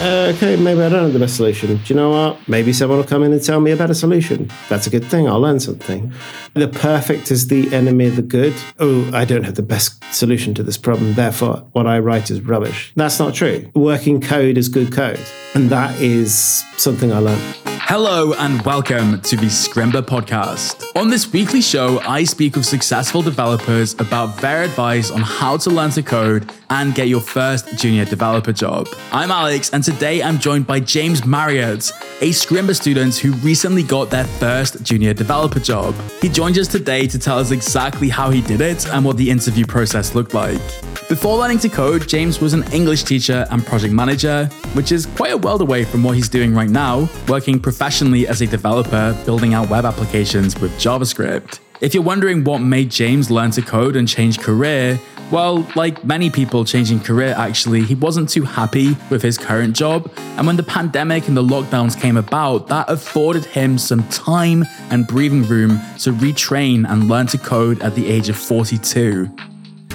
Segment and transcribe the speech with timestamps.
[0.00, 1.76] uh, okay, maybe I don't have the best solution.
[1.76, 2.48] Do you know what?
[2.48, 4.50] Maybe someone will come in and tell me a better solution.
[4.68, 5.28] That's a good thing.
[5.28, 6.12] I'll learn something.
[6.54, 8.54] The perfect is the enemy of the good.
[8.78, 11.14] Oh, I don't have the best solution to this problem.
[11.14, 12.92] Therefore, what I write is rubbish.
[12.96, 13.70] That's not true.
[13.74, 15.20] Working code is good code.
[15.54, 17.42] And that is something I learned.
[17.66, 20.84] Hello and welcome to the Scrimba podcast.
[20.94, 25.70] On this weekly show, I speak with successful developers about their advice on how to
[25.70, 28.88] learn to code and get your first junior developer job.
[29.12, 31.90] I'm Alex, and today I'm joined by James Marriott,
[32.20, 35.94] a Scrimba student who recently got their first junior developer job.
[36.22, 39.28] He joins us today to tell us exactly how he did it and what the
[39.28, 40.60] interview process looked like.
[41.08, 45.32] Before learning to code, James was an English teacher and project manager, which is quite
[45.32, 49.54] a world away from what he's doing right now, working professionally as a developer, building
[49.54, 51.58] out web applications with JavaScript.
[51.80, 55.00] If you're wondering what made James learn to code and change career,
[55.30, 60.10] well, like many people changing career, actually, he wasn't too happy with his current job.
[60.36, 65.06] And when the pandemic and the lockdowns came about, that afforded him some time and
[65.06, 69.30] breathing room to retrain and learn to code at the age of 42.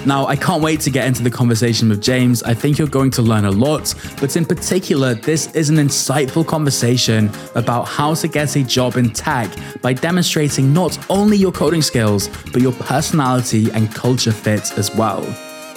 [0.04, 2.42] Now, I can't wait to get into the conversation with James.
[2.42, 6.46] I think you're going to learn a lot, but in particular, this is an insightful
[6.46, 11.82] conversation about how to get a job in tech by demonstrating not only your coding
[11.82, 15.24] skills, but your personality and culture fit as well.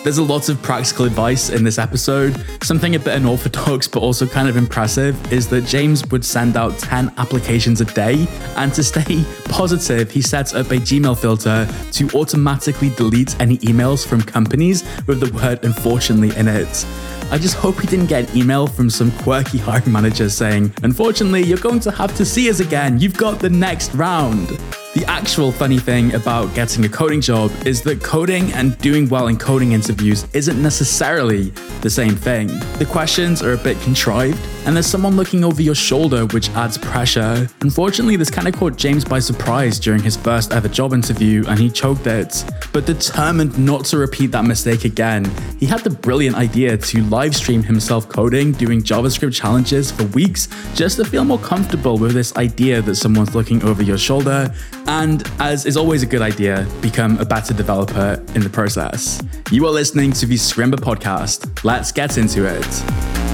[0.01, 2.41] There's a lot of practical advice in this episode.
[2.63, 6.79] Something a bit unorthodox but also kind of impressive is that James would send out
[6.79, 12.17] 10 applications a day, and to stay positive, he sets up a Gmail filter to
[12.17, 16.85] automatically delete any emails from companies with the word unfortunately in it.
[17.31, 21.43] I just hope he didn't get an email from some quirky hiring manager saying, Unfortunately,
[21.43, 22.99] you're going to have to see us again.
[22.99, 24.57] You've got the next round.
[24.99, 29.27] The actual funny thing about getting a coding job is that coding and doing well
[29.27, 32.47] in coding interviews isn't necessarily the same thing.
[32.79, 36.77] The questions are a bit contrived, and there's someone looking over your shoulder, which adds
[36.77, 37.47] pressure.
[37.61, 41.59] Unfortunately, this kind of caught James by surprise during his first ever job interview, and
[41.59, 42.43] he choked it.
[42.73, 45.29] But determined not to repeat that mistake again,
[45.59, 50.47] he had the brilliant idea to live stream himself coding, doing JavaScript challenges for weeks,
[50.75, 54.53] just to feel more comfortable with this idea that someone's looking over your shoulder
[54.89, 59.21] and as is always a good idea, become a better developer in the process.
[59.51, 61.63] You are listening to the Scrimba podcast.
[61.63, 63.28] Let's get into it.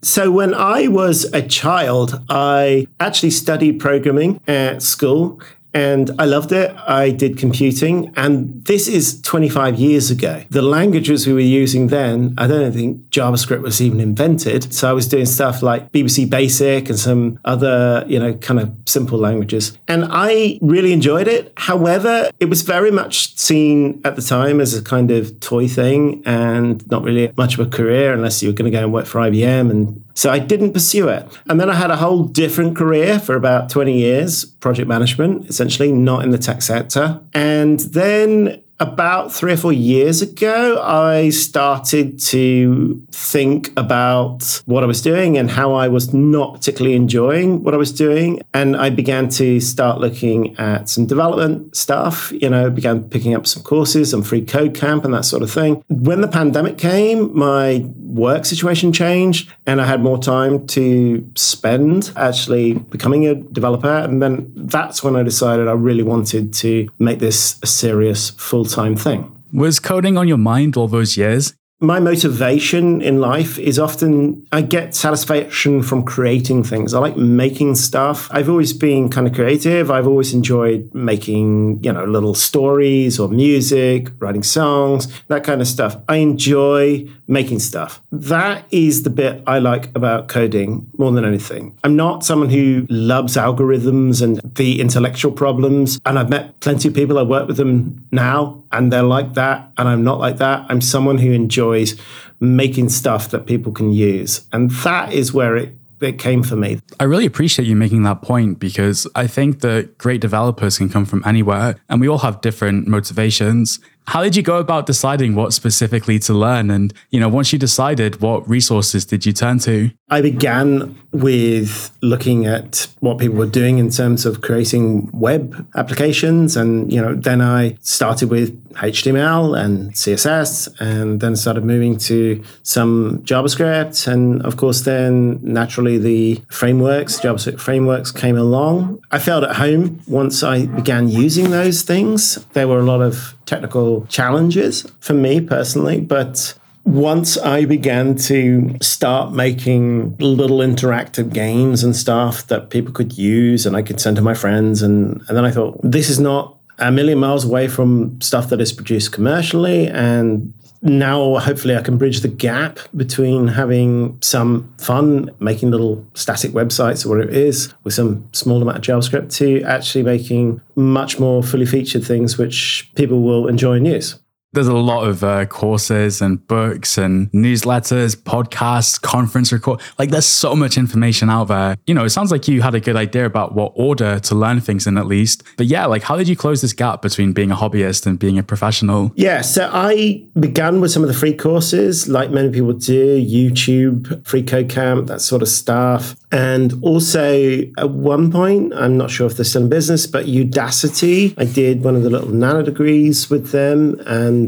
[0.00, 5.40] So, when I was a child, I actually studied programming at school
[5.74, 6.74] and I loved it.
[6.86, 10.42] I did computing, and this is 25 years ago.
[10.50, 14.72] The languages we were using then, I don't think JavaScript was even invented.
[14.72, 18.72] So I was doing stuff like BBC Basic and some other, you know, kind of
[18.86, 19.76] simple languages.
[19.86, 21.52] And I really enjoyed it.
[21.56, 26.22] However, it was very much seen at the time as a kind of toy thing
[26.24, 29.06] and not really much of a career unless you were going to go and work
[29.06, 31.24] for IBM and so I didn't pursue it.
[31.48, 35.92] And then I had a whole different career for about 20 years, project management, essentially,
[35.92, 37.20] not in the tech sector.
[37.34, 44.86] And then about three or four years ago, I started to think about what I
[44.86, 48.40] was doing and how I was not particularly enjoying what I was doing.
[48.54, 53.46] And I began to start looking at some development stuff, you know, began picking up
[53.46, 55.82] some courses on free code camp and that sort of thing.
[55.88, 62.10] When the pandemic came, my work situation changed and I had more time to spend
[62.16, 63.92] actually becoming a developer.
[63.92, 68.64] And then that's when I decided I really wanted to make this a serious full
[68.64, 69.34] time thing.
[69.52, 71.54] Was coding on your mind all those years?
[71.80, 76.92] My motivation in life is often I get satisfaction from creating things.
[76.92, 78.28] I like making stuff.
[78.32, 79.88] I've always been kind of creative.
[79.88, 85.68] I've always enjoyed making, you know, little stories or music, writing songs, that kind of
[85.68, 85.96] stuff.
[86.08, 88.02] I enjoy making stuff.
[88.10, 91.78] That is the bit I like about coding more than anything.
[91.84, 96.00] I'm not someone who loves algorithms and the intellectual problems.
[96.04, 99.70] And I've met plenty of people, I work with them now, and they're like that.
[99.76, 100.66] And I'm not like that.
[100.68, 101.96] I'm someone who enjoys
[102.40, 104.46] making stuff that people can use.
[104.52, 106.80] And that is where it came for me.
[107.00, 111.04] I really appreciate you making that point because I think that great developers can come
[111.04, 113.80] from anywhere and we all have different motivations.
[114.08, 116.70] How did you go about deciding what specifically to learn?
[116.70, 119.90] And, you know, once you decided, what resources did you turn to?
[120.08, 126.56] I began with looking at what people were doing in terms of creating web applications.
[126.56, 132.42] And, you know, then I started with HTML and CSS and then started moving to
[132.62, 134.10] some JavaScript.
[134.10, 139.02] And of course, then naturally the frameworks, JavaScript frameworks came along.
[139.10, 142.36] I felt at home once I began using those things.
[142.54, 146.54] There were a lot of technical challenges for me personally, but
[146.84, 153.66] once I began to start making little interactive games and stuff that people could use
[153.66, 156.56] and I could send to my friends, and, and then I thought, this is not
[156.78, 161.98] a million miles away from stuff that is produced commercially and now hopefully I can
[161.98, 167.74] bridge the gap between having some fun making little static websites or whatever it is
[167.84, 172.90] with some small amount of JavaScript to actually making much more fully featured things which
[172.94, 174.18] people will enjoy and use.
[174.58, 179.80] There's a lot of uh, courses and books and newsletters, podcasts, conference record.
[180.00, 181.76] Like there's so much information out there.
[181.86, 184.60] You know, it sounds like you had a good idea about what order to learn
[184.60, 185.44] things in at least.
[185.56, 188.36] But yeah, like how did you close this gap between being a hobbyist and being
[188.36, 189.12] a professional?
[189.14, 194.26] Yeah, so I began with some of the free courses, like many people do, YouTube,
[194.26, 196.16] Free Code Camp, that sort of stuff.
[196.32, 201.32] And also at one point, I'm not sure if they're still in business, but Udacity,
[201.38, 204.00] I did one of the little nano degrees with them.
[204.04, 204.47] And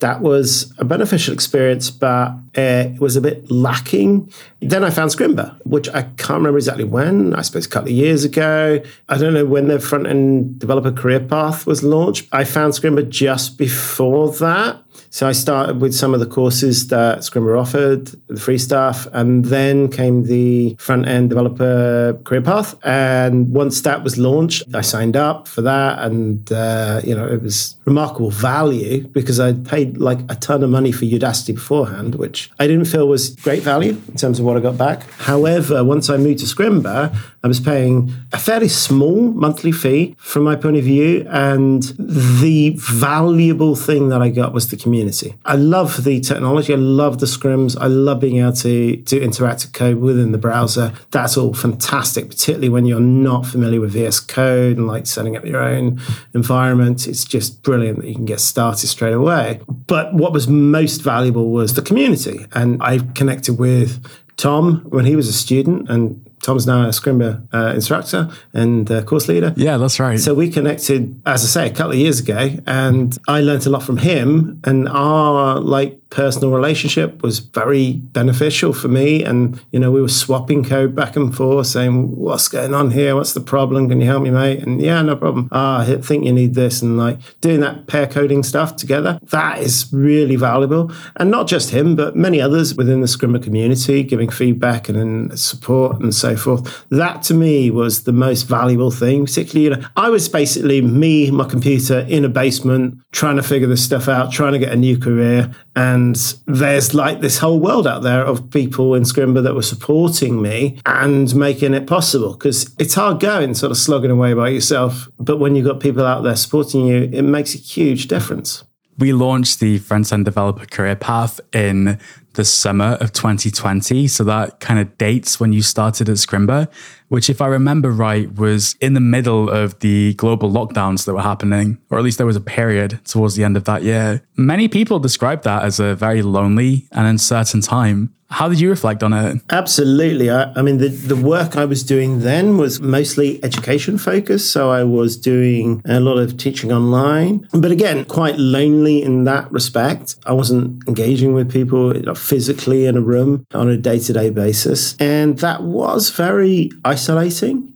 [0.00, 4.32] that was a beneficial experience, but it was a bit lacking.
[4.60, 7.94] Then I found Scrimba, which I can't remember exactly when, I suppose a couple of
[7.94, 8.82] years ago.
[9.08, 12.28] I don't know when the front end developer career path was launched.
[12.32, 14.82] I found Scrimba just before that.
[15.10, 19.44] So I started with some of the courses that Scrimba offered, the free stuff, and
[19.44, 22.74] then came the front end developer career path.
[22.84, 27.42] And once that was launched, I signed up for that, and uh, you know it
[27.42, 32.50] was remarkable value because I paid like a ton of money for Udacity beforehand, which
[32.58, 35.02] I didn't feel was great value in terms of what I got back.
[35.18, 40.44] However, once I moved to Scrimba, I was paying a fairly small monthly fee from
[40.44, 45.34] my point of view, and the valuable thing that I got was the community.
[45.44, 46.72] I love the technology.
[46.72, 47.76] I love the scrims.
[47.80, 50.92] I love being able to do interactive code within the browser.
[51.10, 55.44] That's all fantastic, particularly when you're not familiar with VS Code and like setting up
[55.44, 56.00] your own
[56.34, 57.06] environment.
[57.06, 59.60] It's just brilliant that you can get started straight away.
[59.68, 62.46] But what was most valuable was the community.
[62.52, 64.04] And I connected with
[64.36, 69.02] Tom when he was a student and Tom's now a Scrimba uh, instructor and uh,
[69.04, 69.54] course leader.
[69.56, 70.18] Yeah, that's right.
[70.18, 73.70] So we connected, as I say, a couple of years ago, and I learned a
[73.70, 74.60] lot from him.
[74.64, 79.24] And our like personal relationship was very beneficial for me.
[79.24, 83.16] And you know, we were swapping code back and forth, saying, "What's going on here?
[83.16, 83.88] What's the problem?
[83.88, 85.48] Can you help me, mate?" And yeah, no problem.
[85.50, 89.18] Ah, I think you need this, and like doing that pair coding stuff together.
[89.30, 94.02] That is really valuable, and not just him, but many others within the Scrimba community,
[94.02, 96.84] giving feedback and, and support and so forth.
[96.90, 99.24] That to me was the most valuable thing.
[99.24, 103.68] Particularly, you know, I was basically me, my computer in a basement, trying to figure
[103.68, 106.01] this stuff out, trying to get a new career, and
[106.46, 110.80] there's like this whole world out there of people in Scrimba that were supporting me
[110.86, 115.08] and making it possible because it's hard going, sort of slogging away by yourself.
[115.18, 118.64] But when you've got people out there supporting you, it makes a huge difference.
[118.98, 121.98] We launched the front end developer career path in
[122.34, 124.06] the summer of 2020.
[124.08, 126.68] So that kind of dates when you started at Scrimba,
[127.12, 131.20] which, if I remember right, was in the middle of the global lockdowns that were
[131.20, 134.22] happening, or at least there was a period towards the end of that year.
[134.34, 138.14] Many people describe that as a very lonely and uncertain time.
[138.32, 139.42] How did you reflect on it?
[139.50, 140.30] Absolutely.
[140.30, 144.50] I, I, mean, the, the work I was doing then was mostly education focused.
[144.50, 149.52] So I was doing a lot of teaching online, but again, quite lonely in that
[149.52, 150.16] respect.
[150.24, 154.12] I wasn't engaging with people you know, physically in a room on a day to
[154.14, 154.96] day basis.
[154.96, 156.70] And that was very.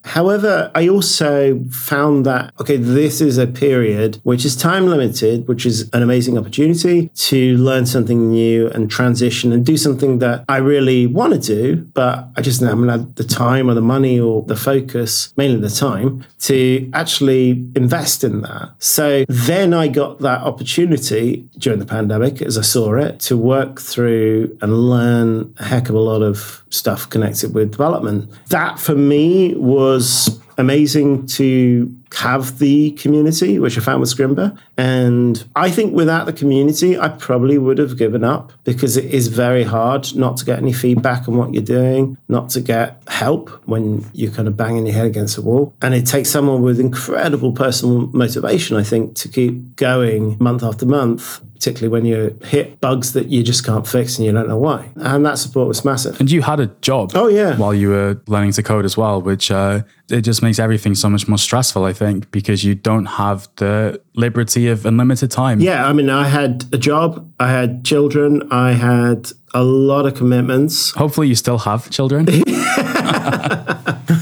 [0.05, 5.67] However, I also found that, okay, this is a period which is time limited, which
[5.67, 10.59] is an amazing opportunity to learn something new and transition and do something that I
[10.59, 14.43] really want to do, but I just haven't had the time or the money or
[14.43, 18.71] the focus, mainly the time, to actually invest in that.
[18.79, 23.81] So then I got that opportunity during the pandemic, as I saw it, to work
[23.81, 28.31] through and learn a heck of a lot of stuff connected with development.
[28.51, 34.57] That for me was amazing to have the community, which I found with Scrimba.
[34.77, 39.29] And I think without the community, I probably would have given up because it is
[39.29, 43.51] very hard not to get any feedback on what you're doing, not to get help
[43.67, 45.75] when you're kind of banging your head against a wall.
[45.83, 50.87] And it takes someone with incredible personal motivation, I think, to keep going month after
[50.87, 54.59] month particularly when you hit bugs that you just can't fix and you don't know
[54.59, 54.91] why.
[54.97, 56.21] And that support was massive.
[56.21, 57.13] And you had a job.
[57.15, 57.57] Oh yeah.
[57.57, 61.09] While you were learning to code as well, which uh, it just makes everything so
[61.11, 61.85] much more stressful.
[61.85, 65.61] I think because you don't have the liberty of unlimited time.
[65.61, 70.15] Yeah, I mean, I had a job, I had children, I had a lot of
[70.15, 70.93] commitments.
[70.93, 72.27] Hopefully, you still have children.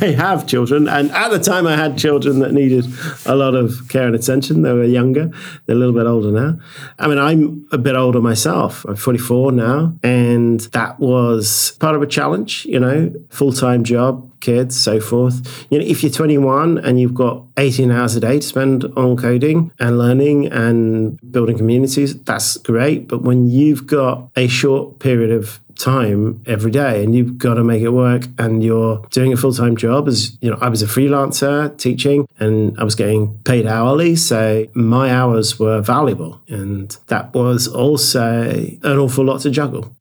[0.07, 2.87] I have children, and at the time I had children that needed
[3.27, 4.63] a lot of care and attention.
[4.63, 5.31] They were younger,
[5.65, 6.59] they're a little bit older now.
[6.99, 8.85] I mean, I'm a bit older myself.
[8.87, 14.31] I'm 44 now, and that was part of a challenge, you know, full time job,
[14.45, 15.67] kids, so forth.
[15.71, 19.17] You know, if you're 21 and you've got 18 hours a day to spend on
[19.17, 23.09] coding and learning and building communities, that's great.
[23.09, 27.65] But when you've got a short period of time every day and you've got to
[27.65, 30.87] make it work and you're doing a full-time job as you know I was a
[30.87, 37.35] freelancer teaching and I was getting paid hourly so my hours were valuable and that
[37.35, 38.51] was also
[38.85, 39.93] an awful lot to juggle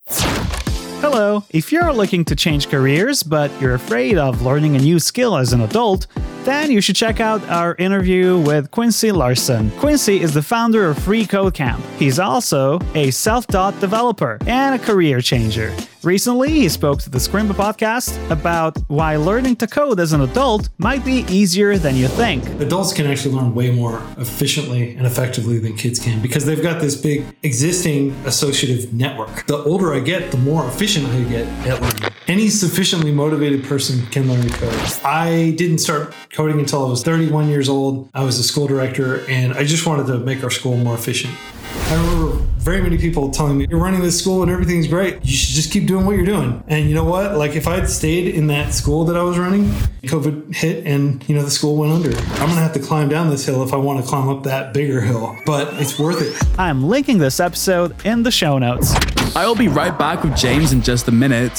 [1.04, 5.36] Hello, if you're looking to change careers but you're afraid of learning a new skill
[5.36, 6.08] as an adult
[6.46, 9.72] then you should check out our interview with Quincy Larson.
[9.72, 11.84] Quincy is the founder of Free Code Camp.
[11.98, 15.74] He's also a self taught developer and a career changer.
[16.04, 20.68] Recently, he spoke to the Scrimba podcast about why learning to code as an adult
[20.78, 22.46] might be easier than you think.
[22.60, 26.82] Adults can actually learn way more efficiently and effectively than kids can because they've got
[26.82, 29.48] this big existing associative network.
[29.48, 32.12] The older I get, the more efficient I get at learning.
[32.28, 34.74] Any sufficiently motivated person can learn to code.
[35.06, 38.10] I didn't start coding until I was 31 years old.
[38.14, 41.34] I was a school director and I just wanted to make our school more efficient.
[41.76, 45.24] I remember very many people telling me, You're running this school and everything's great.
[45.24, 46.64] You should just keep doing what you're doing.
[46.68, 47.36] And you know what?
[47.36, 49.66] Like, if I'd stayed in that school that I was running,
[50.04, 52.10] COVID hit and, you know, the school went under.
[52.10, 54.44] I'm going to have to climb down this hill if I want to climb up
[54.44, 56.60] that bigger hill, but it's worth it.
[56.60, 58.94] I'm linking this episode in the show notes.
[59.36, 61.54] I will be right back with James in just a minute.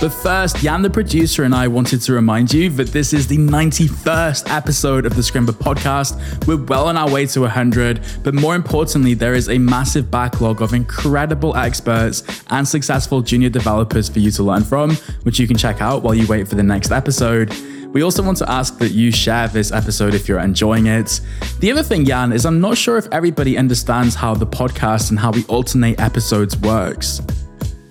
[0.00, 3.36] But first, Jan, the producer, and I wanted to remind you that this is the
[3.36, 6.46] 91st episode of the Scrimba podcast.
[6.46, 10.62] We're well on our way to 100, but more importantly, there is a massive backlog
[10.62, 15.56] of incredible experts and successful junior developers for you to learn from, which you can
[15.56, 17.52] check out while you wait for the next episode.
[17.88, 21.20] We also want to ask that you share this episode if you're enjoying it.
[21.58, 25.18] The other thing, Jan, is I'm not sure if everybody understands how the podcast and
[25.18, 27.20] how we alternate episodes works.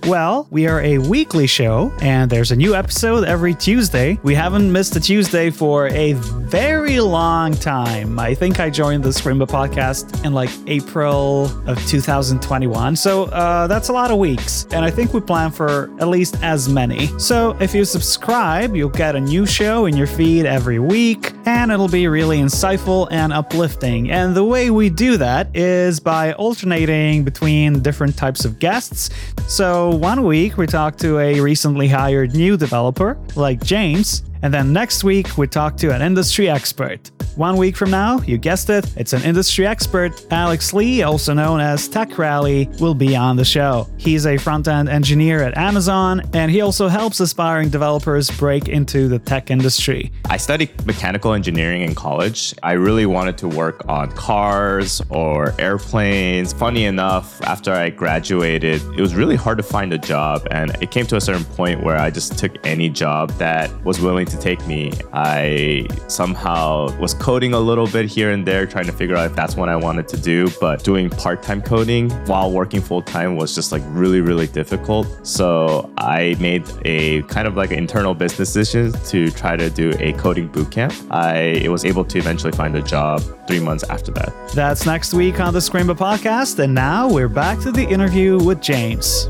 [0.07, 4.17] Well, we are a weekly show, and there's a new episode every Tuesday.
[4.23, 8.17] We haven't missed a Tuesday for a very long time.
[8.17, 12.95] I think I joined the Scrimba podcast in like April of 2021.
[12.95, 16.41] So uh, that's a lot of weeks, and I think we plan for at least
[16.41, 17.07] as many.
[17.19, 21.69] So if you subscribe, you'll get a new show in your feed every week, and
[21.69, 24.09] it'll be really insightful and uplifting.
[24.09, 29.09] And the way we do that is by alternating between different types of guests.
[29.49, 34.71] So one week we talk to a recently hired new developer, like James, and then
[34.71, 37.09] next week we talk to an industry expert.
[37.35, 40.25] One week from now, you guessed it, it's an industry expert.
[40.31, 43.87] Alex Lee, also known as Tech Rally, will be on the show.
[43.97, 49.07] He's a front end engineer at Amazon, and he also helps aspiring developers break into
[49.07, 50.11] the tech industry.
[50.25, 52.55] I studied mechanical engineering in college.
[52.63, 56.53] I really wanted to work on cars or airplanes.
[56.53, 60.91] Funny enough, after I graduated, it was really hard to find a job, and it
[60.91, 64.39] came to a certain point where I just took any job that was willing to
[64.39, 64.91] take me.
[65.13, 69.35] I somehow was coding a little bit here and there, trying to figure out if
[69.35, 70.49] that's what I wanted to do.
[70.59, 75.07] But doing part time coding while working full time was just like really, really difficult.
[75.25, 79.93] So I made a kind of like an internal business decision to try to do
[79.99, 80.93] a coding bootcamp.
[81.11, 84.33] I was able to eventually find a job three months after that.
[84.53, 86.59] That's next week on the Scrimba podcast.
[86.59, 89.29] And now we're back to the interview with James.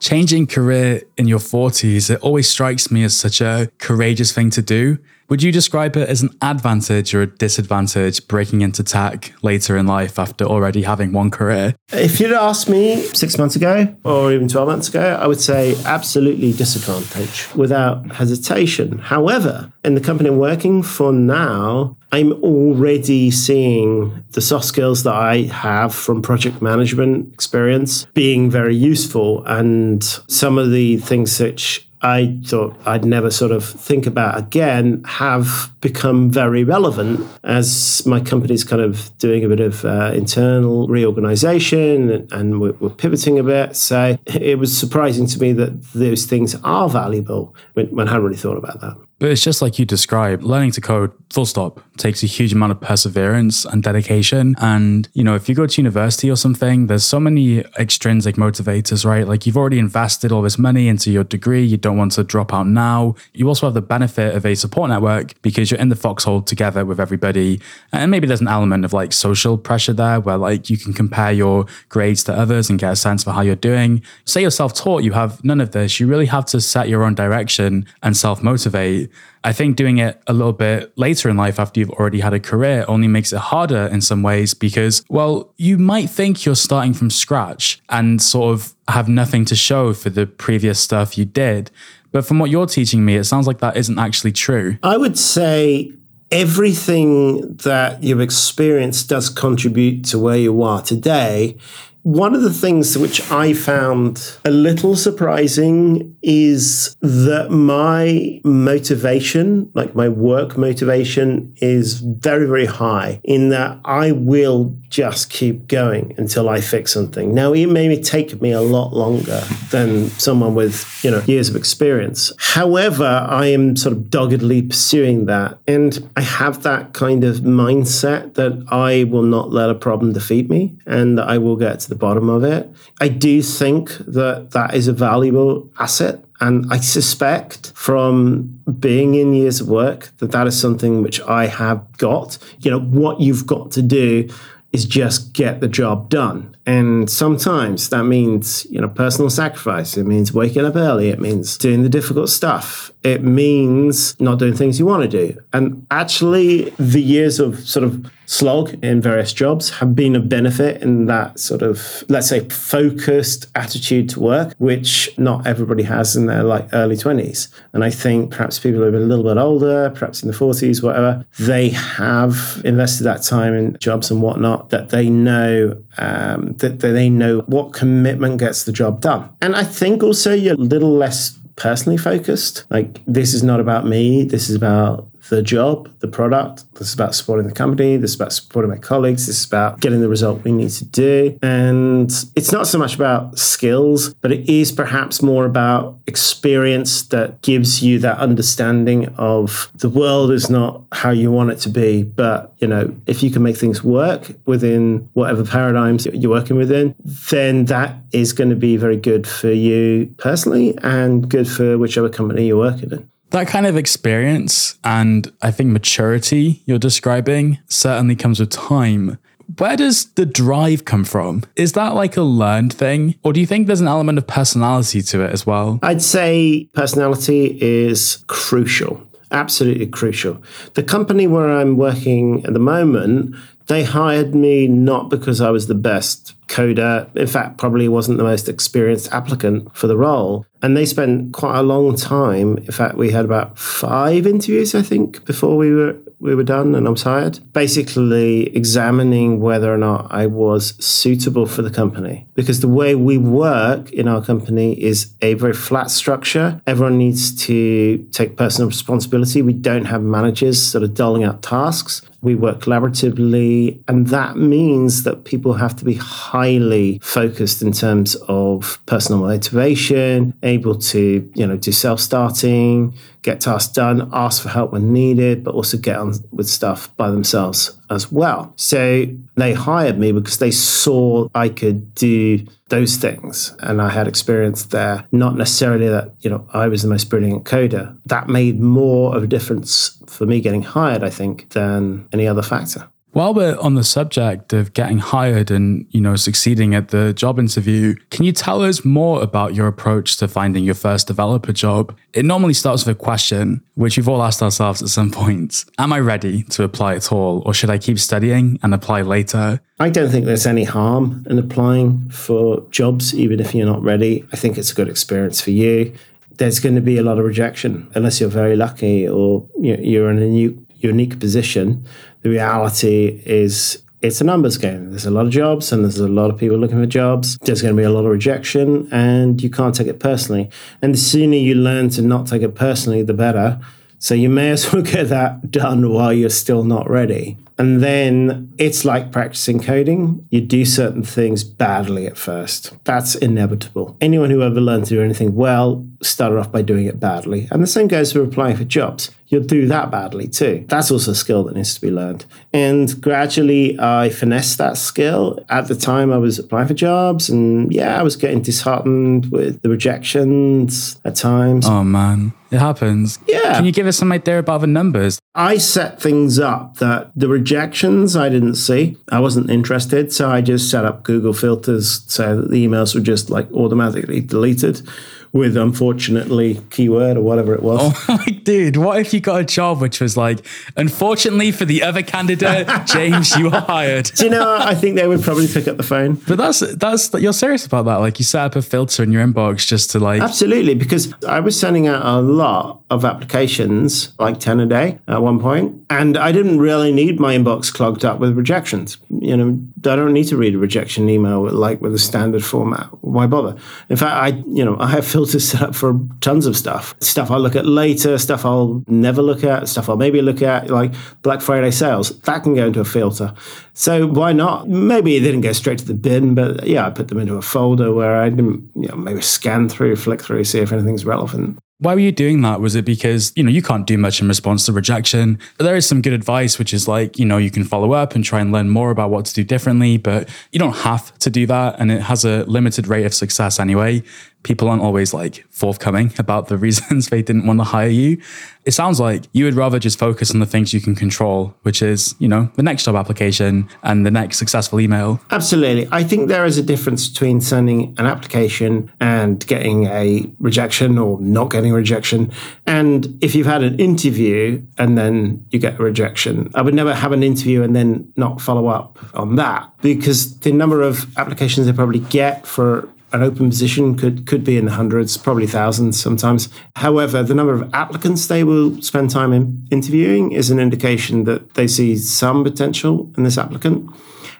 [0.00, 4.62] Changing career in your 40s, it always strikes me as such a courageous thing to
[4.62, 4.98] do.
[5.28, 9.86] Would you describe it as an advantage or a disadvantage breaking into tech later in
[9.86, 11.74] life after already having one career?
[11.92, 15.76] If you'd asked me six months ago or even 12 months ago, I would say
[15.84, 18.98] absolutely disadvantage without hesitation.
[18.98, 25.14] However, in the company I'm working for now, I'm already seeing the soft skills that
[25.14, 29.44] I have from project management experience being very useful.
[29.44, 35.02] And some of the things which I thought I'd never sort of think about again
[35.04, 40.86] have become very relevant as my company's kind of doing a bit of uh, internal
[40.88, 43.76] reorganization and we're, we're, pivoting a bit.
[43.76, 48.24] So it was surprising to me that those things are valuable when, when I hadn't
[48.26, 48.96] really thought about that.
[49.18, 52.70] But it's just like you described, learning to code, full stop, takes a huge amount
[52.70, 54.54] of perseverance and dedication.
[54.58, 59.04] And, you know, if you go to university or something, there's so many extrinsic motivators,
[59.04, 59.26] right?
[59.26, 62.54] Like you've already invested all this money into your degree, you don't want to drop
[62.54, 63.16] out now.
[63.34, 66.84] You also have the benefit of a support network because you're in the foxhole together
[66.84, 67.60] with everybody.
[67.92, 71.32] And maybe there's an element of like social pressure there where like you can compare
[71.32, 74.02] your grades to others and get a sense for how you're doing.
[74.24, 75.98] Say you're self taught, you have none of this.
[75.98, 79.07] You really have to set your own direction and self motivate.
[79.44, 82.40] I think doing it a little bit later in life after you've already had a
[82.40, 86.94] career only makes it harder in some ways because, well, you might think you're starting
[86.94, 91.70] from scratch and sort of have nothing to show for the previous stuff you did.
[92.10, 94.78] But from what you're teaching me, it sounds like that isn't actually true.
[94.82, 95.92] I would say
[96.30, 101.56] everything that you've experienced does contribute to where you are today.
[102.02, 109.94] One of the things which I found a little surprising is that my motivation, like
[109.94, 116.48] my work motivation, is very, very high in that I will just keep going until
[116.48, 117.34] I fix something.
[117.34, 121.56] Now, it may take me a lot longer than someone with, you know, years of
[121.56, 122.32] experience.
[122.38, 125.58] However, I am sort of doggedly pursuing that.
[125.66, 130.48] And I have that kind of mindset that I will not let a problem defeat
[130.48, 132.70] me and that I will get to the bottom of it.
[133.00, 136.24] I do think that that is a valuable asset.
[136.40, 141.46] And I suspect from being in years of work that that is something which I
[141.46, 142.38] have got.
[142.60, 144.28] You know, what you've got to do
[144.72, 146.54] is just get the job done.
[146.66, 149.96] And sometimes that means, you know, personal sacrifice.
[149.96, 151.08] It means waking up early.
[151.08, 152.92] It means doing the difficult stuff.
[153.08, 155.40] It means not doing things you want to do.
[155.54, 160.82] And actually, the years of sort of slog in various jobs have been a benefit
[160.82, 166.26] in that sort of, let's say, focused attitude to work, which not everybody has in
[166.26, 167.48] their like early 20s.
[167.72, 170.82] And I think perhaps people who are a little bit older, perhaps in the 40s,
[170.82, 176.80] whatever, they have invested that time in jobs and whatnot that they know um, that,
[176.80, 179.28] they know what commitment gets the job done.
[179.40, 182.64] And I think also you're a little less personally focused.
[182.70, 186.64] Like, this is not about me, this is about the job, the product.
[186.74, 187.96] This is about supporting the company.
[187.96, 189.26] This is about supporting my colleagues.
[189.26, 191.38] This is about getting the result we need to do.
[191.42, 197.42] And it's not so much about skills, but it is perhaps more about experience that
[197.42, 202.02] gives you that understanding of the world is not how you want it to be.
[202.02, 206.94] But, you know, if you can make things work within whatever paradigms you're working within,
[207.30, 212.08] then that is going to be very good for you personally and good for whichever
[212.08, 213.08] company you're working in.
[213.30, 219.18] That kind of experience and I think maturity you're describing certainly comes with time.
[219.58, 221.44] Where does the drive come from?
[221.56, 223.14] Is that like a learned thing?
[223.22, 225.78] Or do you think there's an element of personality to it as well?
[225.82, 230.42] I'd say personality is crucial, absolutely crucial.
[230.74, 233.34] The company where I'm working at the moment,
[233.66, 237.14] they hired me not because I was the best coder.
[237.16, 240.46] In fact, probably wasn't the most experienced applicant for the role.
[240.62, 242.58] And they spent quite a long time.
[242.58, 246.74] In fact, we had about five interviews, I think, before we were we were done
[246.74, 247.40] and I was hired.
[247.52, 252.26] Basically examining whether or not I was suitable for the company.
[252.34, 256.60] Because the way we work in our company is a very flat structure.
[256.66, 259.42] Everyone needs to take personal responsibility.
[259.42, 262.02] We don't have managers sort of doling out tasks.
[262.20, 268.16] We work collaboratively, and that means that people have to be highly focused in terms
[268.26, 274.72] of personal motivation, able to, you know, do self-starting, get tasks done, ask for help
[274.72, 278.52] when needed, but also get on with stuff by themselves as well.
[278.56, 284.06] So they hired me because they saw I could do those things and I had
[284.06, 285.06] experience there.
[285.12, 287.96] Not necessarily that, you know, I was the most brilliant coder.
[288.06, 292.42] That made more of a difference for me getting hired, I think, than any other
[292.42, 292.88] factor.
[293.18, 297.40] While we're on the subject of getting hired and, you know, succeeding at the job
[297.40, 301.98] interview, can you tell us more about your approach to finding your first developer job?
[302.12, 305.64] It normally starts with a question, which we've all asked ourselves at some point.
[305.78, 309.60] Am I ready to apply at all, or should I keep studying and apply later?
[309.80, 314.24] I don't think there's any harm in applying for jobs, even if you're not ready.
[314.32, 315.92] I think it's a good experience for you.
[316.36, 320.18] There's going to be a lot of rejection unless you're very lucky or you're in
[320.18, 321.84] a new unique position.
[322.22, 324.90] The reality is it's a numbers game.
[324.90, 327.36] There's a lot of jobs and there's a lot of people looking for jobs.
[327.38, 330.50] There's going to be a lot of rejection and you can't take it personally.
[330.82, 333.60] And the sooner you learn to not take it personally, the better.
[333.98, 337.36] So you may as well get that done while you're still not ready.
[337.58, 340.24] And then it's like practicing coding.
[340.30, 342.72] You do certain things badly at first.
[342.84, 343.96] That's inevitable.
[344.00, 347.48] Anyone who ever learned to do anything well started off by doing it badly.
[347.50, 349.10] And the same goes for applying for jobs.
[349.28, 350.64] You'll do that badly too.
[350.68, 352.24] That's also a skill that needs to be learned.
[352.52, 355.44] And gradually I finessed that skill.
[355.50, 359.60] At the time I was applying for jobs and yeah, I was getting disheartened with
[359.60, 361.66] the rejections at times.
[361.66, 363.18] Oh man, it happens.
[363.26, 363.54] Yeah.
[363.54, 365.18] Can you give us some idea about the numbers?
[365.34, 368.96] I set things up that the rejections I didn't see.
[369.10, 370.10] I wasn't interested.
[370.10, 374.20] So I just set up Google filters so that the emails were just like automatically
[374.20, 374.88] deleted
[375.32, 377.80] with unfortunately keyword or whatever it was.
[377.82, 380.44] Oh my dude, what if you got a job which was like,
[380.76, 384.06] unfortunately for the other candidate, James, you are hired.
[384.06, 384.56] Do you know.
[384.58, 386.14] I think they would probably pick up the phone.
[386.26, 387.96] But that's that's you're serious about that.
[387.96, 391.40] Like you set up a filter in your inbox just to like Absolutely, because I
[391.40, 396.16] was sending out a lot of applications, like 10 a day at one point, and
[396.16, 398.98] I didn't really need my inbox clogged up with rejections.
[399.10, 402.86] You know, I don't need to read a rejection email like with a standard format.
[403.02, 403.56] Why bother?
[403.88, 406.94] In fact, I, you know, I have filters set up for tons of stuff.
[407.00, 410.70] Stuff I'll look at later, stuff I'll never look at, stuff I'll maybe look at,
[410.70, 412.18] like Black Friday sales.
[412.20, 413.34] That can go into a filter.
[413.74, 414.68] So why not?
[414.68, 417.42] Maybe it didn't go straight to the bin, but yeah, I put them into a
[417.42, 421.58] folder where I didn't, you know, maybe scan through, flick through, see if anything's relevant.
[421.80, 422.60] Why were you doing that?
[422.60, 425.38] Was it because, you know, you can't do much in response to rejection?
[425.56, 428.16] But there is some good advice, which is like, you know, you can follow up
[428.16, 431.30] and try and learn more about what to do differently, but you don't have to
[431.30, 431.78] do that.
[431.78, 434.02] And it has a limited rate of success anyway.
[434.42, 438.20] People aren't always like forthcoming about the reasons they didn't want to hire you.
[438.64, 441.80] It sounds like you would rather just focus on the things you can control, which
[441.80, 445.20] is, you know, the next job application and the next successful email.
[445.30, 445.88] Absolutely.
[445.90, 451.18] I think there is a difference between sending an application and getting a rejection or
[451.20, 452.30] not getting a rejection.
[452.66, 456.94] And if you've had an interview and then you get a rejection, I would never
[456.94, 461.66] have an interview and then not follow up on that because the number of applications
[461.66, 466.00] they probably get for an open position could could be in the hundreds, probably thousands
[466.00, 466.48] sometimes.
[466.76, 471.54] However, the number of applicants they will spend time in interviewing is an indication that
[471.54, 473.90] they see some potential in this applicant.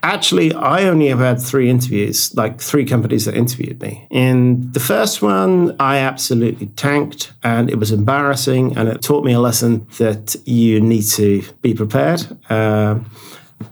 [0.03, 4.07] Actually, I only have had three interviews, like three companies that interviewed me.
[4.11, 9.33] In the first one, I absolutely tanked and it was embarrassing and it taught me
[9.33, 12.23] a lesson that you need to be prepared.
[12.49, 13.01] Uh,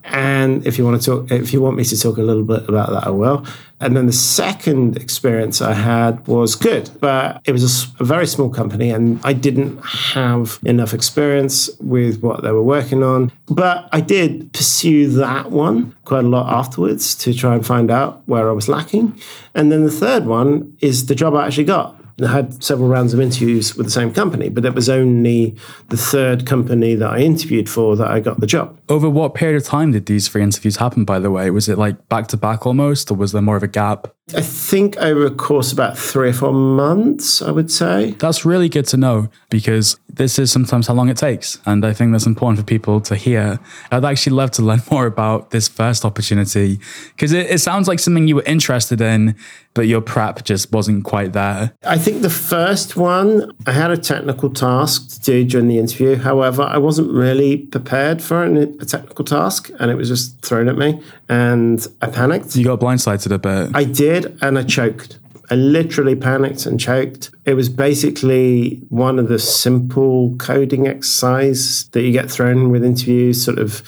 [0.04, 2.68] and if you want to talk, if you want me to talk a little bit
[2.68, 3.46] about that, I will.
[3.81, 8.49] And then the second experience I had was good, but it was a very small
[8.49, 13.33] company and I didn't have enough experience with what they were working on.
[13.49, 18.23] But I did pursue that one quite a lot afterwards to try and find out
[18.27, 19.21] where I was lacking.
[19.55, 22.01] And then the third one is the job I actually got.
[22.22, 25.55] I had several rounds of interviews with the same company, but it was only
[25.88, 28.79] the third company that I interviewed for that I got the job.
[28.88, 31.50] Over what period of time did these three interviews happen, by the way?
[31.50, 34.14] Was it like back to back almost, or was there more of a gap?
[34.35, 38.12] I think over a course of about three or four months, I would say.
[38.12, 41.59] That's really good to know because this is sometimes how long it takes.
[41.66, 43.61] And I think that's important for people to hear.
[43.90, 46.81] I'd actually love to learn more about this first opportunity
[47.14, 49.37] because it, it sounds like something you were interested in,
[49.74, 51.72] but your prep just wasn't quite there.
[51.85, 56.16] I think the first one, I had a technical task to do during the interview.
[56.16, 60.68] However, I wasn't really prepared for an, a technical task and it was just thrown
[60.68, 62.57] at me and I panicked.
[62.57, 63.76] You got blindsided a bit.
[63.76, 65.18] I did and I choked.
[65.50, 67.30] I literally panicked and choked.
[67.44, 73.44] It was basically one of the simple coding exercises that you get thrown with interviews,
[73.44, 73.82] sort of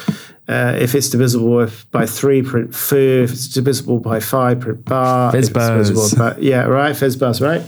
[0.48, 3.22] uh, if it's divisible by three, print foo.
[3.24, 5.32] If it's divisible by five, print bar.
[5.32, 6.16] Fizzbuzz.
[6.16, 7.62] by- yeah, right, fizzbuzz, right.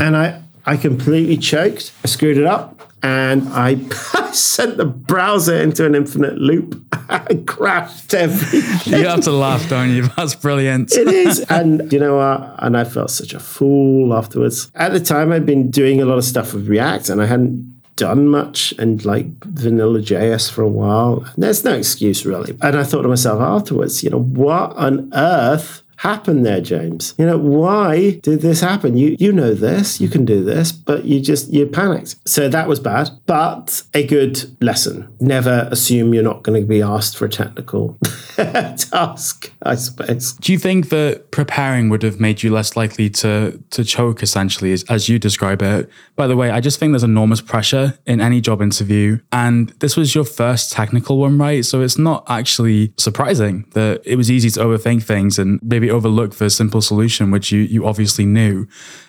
[0.00, 1.92] And I, I completely choked.
[2.02, 3.76] I screwed it up, and I
[4.32, 6.82] sent the browser into an infinite loop.
[7.46, 9.00] Crashed everything.
[9.00, 10.08] You have to laugh, don't you?
[10.16, 10.92] That's brilliant.
[10.92, 11.40] It is.
[11.50, 12.54] And you know what?
[12.58, 14.70] And I felt such a fool afterwards.
[14.74, 17.74] At the time, I'd been doing a lot of stuff with React and I hadn't
[17.96, 21.24] done much and like vanilla JS for a while.
[21.36, 22.56] There's no excuse really.
[22.60, 27.14] And I thought to myself afterwards, you know, what on earth happened there, James?
[27.18, 28.96] You know, why did this happen?
[28.96, 32.16] You you know this, you can do this, but you just you panicked.
[32.28, 35.08] So that was bad, but a good lesson.
[35.18, 37.98] Never assume you're not going to be asked for a technical
[38.36, 40.32] task, I suppose.
[40.34, 44.72] Do you think that preparing would have made you less likely to to choke essentially
[44.72, 45.88] as, as you describe it?
[46.16, 49.96] By the way, I just think there's enormous pressure in any job interview and this
[49.96, 51.64] was your first technical one, right?
[51.64, 56.36] So it's not actually surprising that it was easy to overthink things and maybe overlook
[56.36, 58.66] the simple solution which you you obviously knew.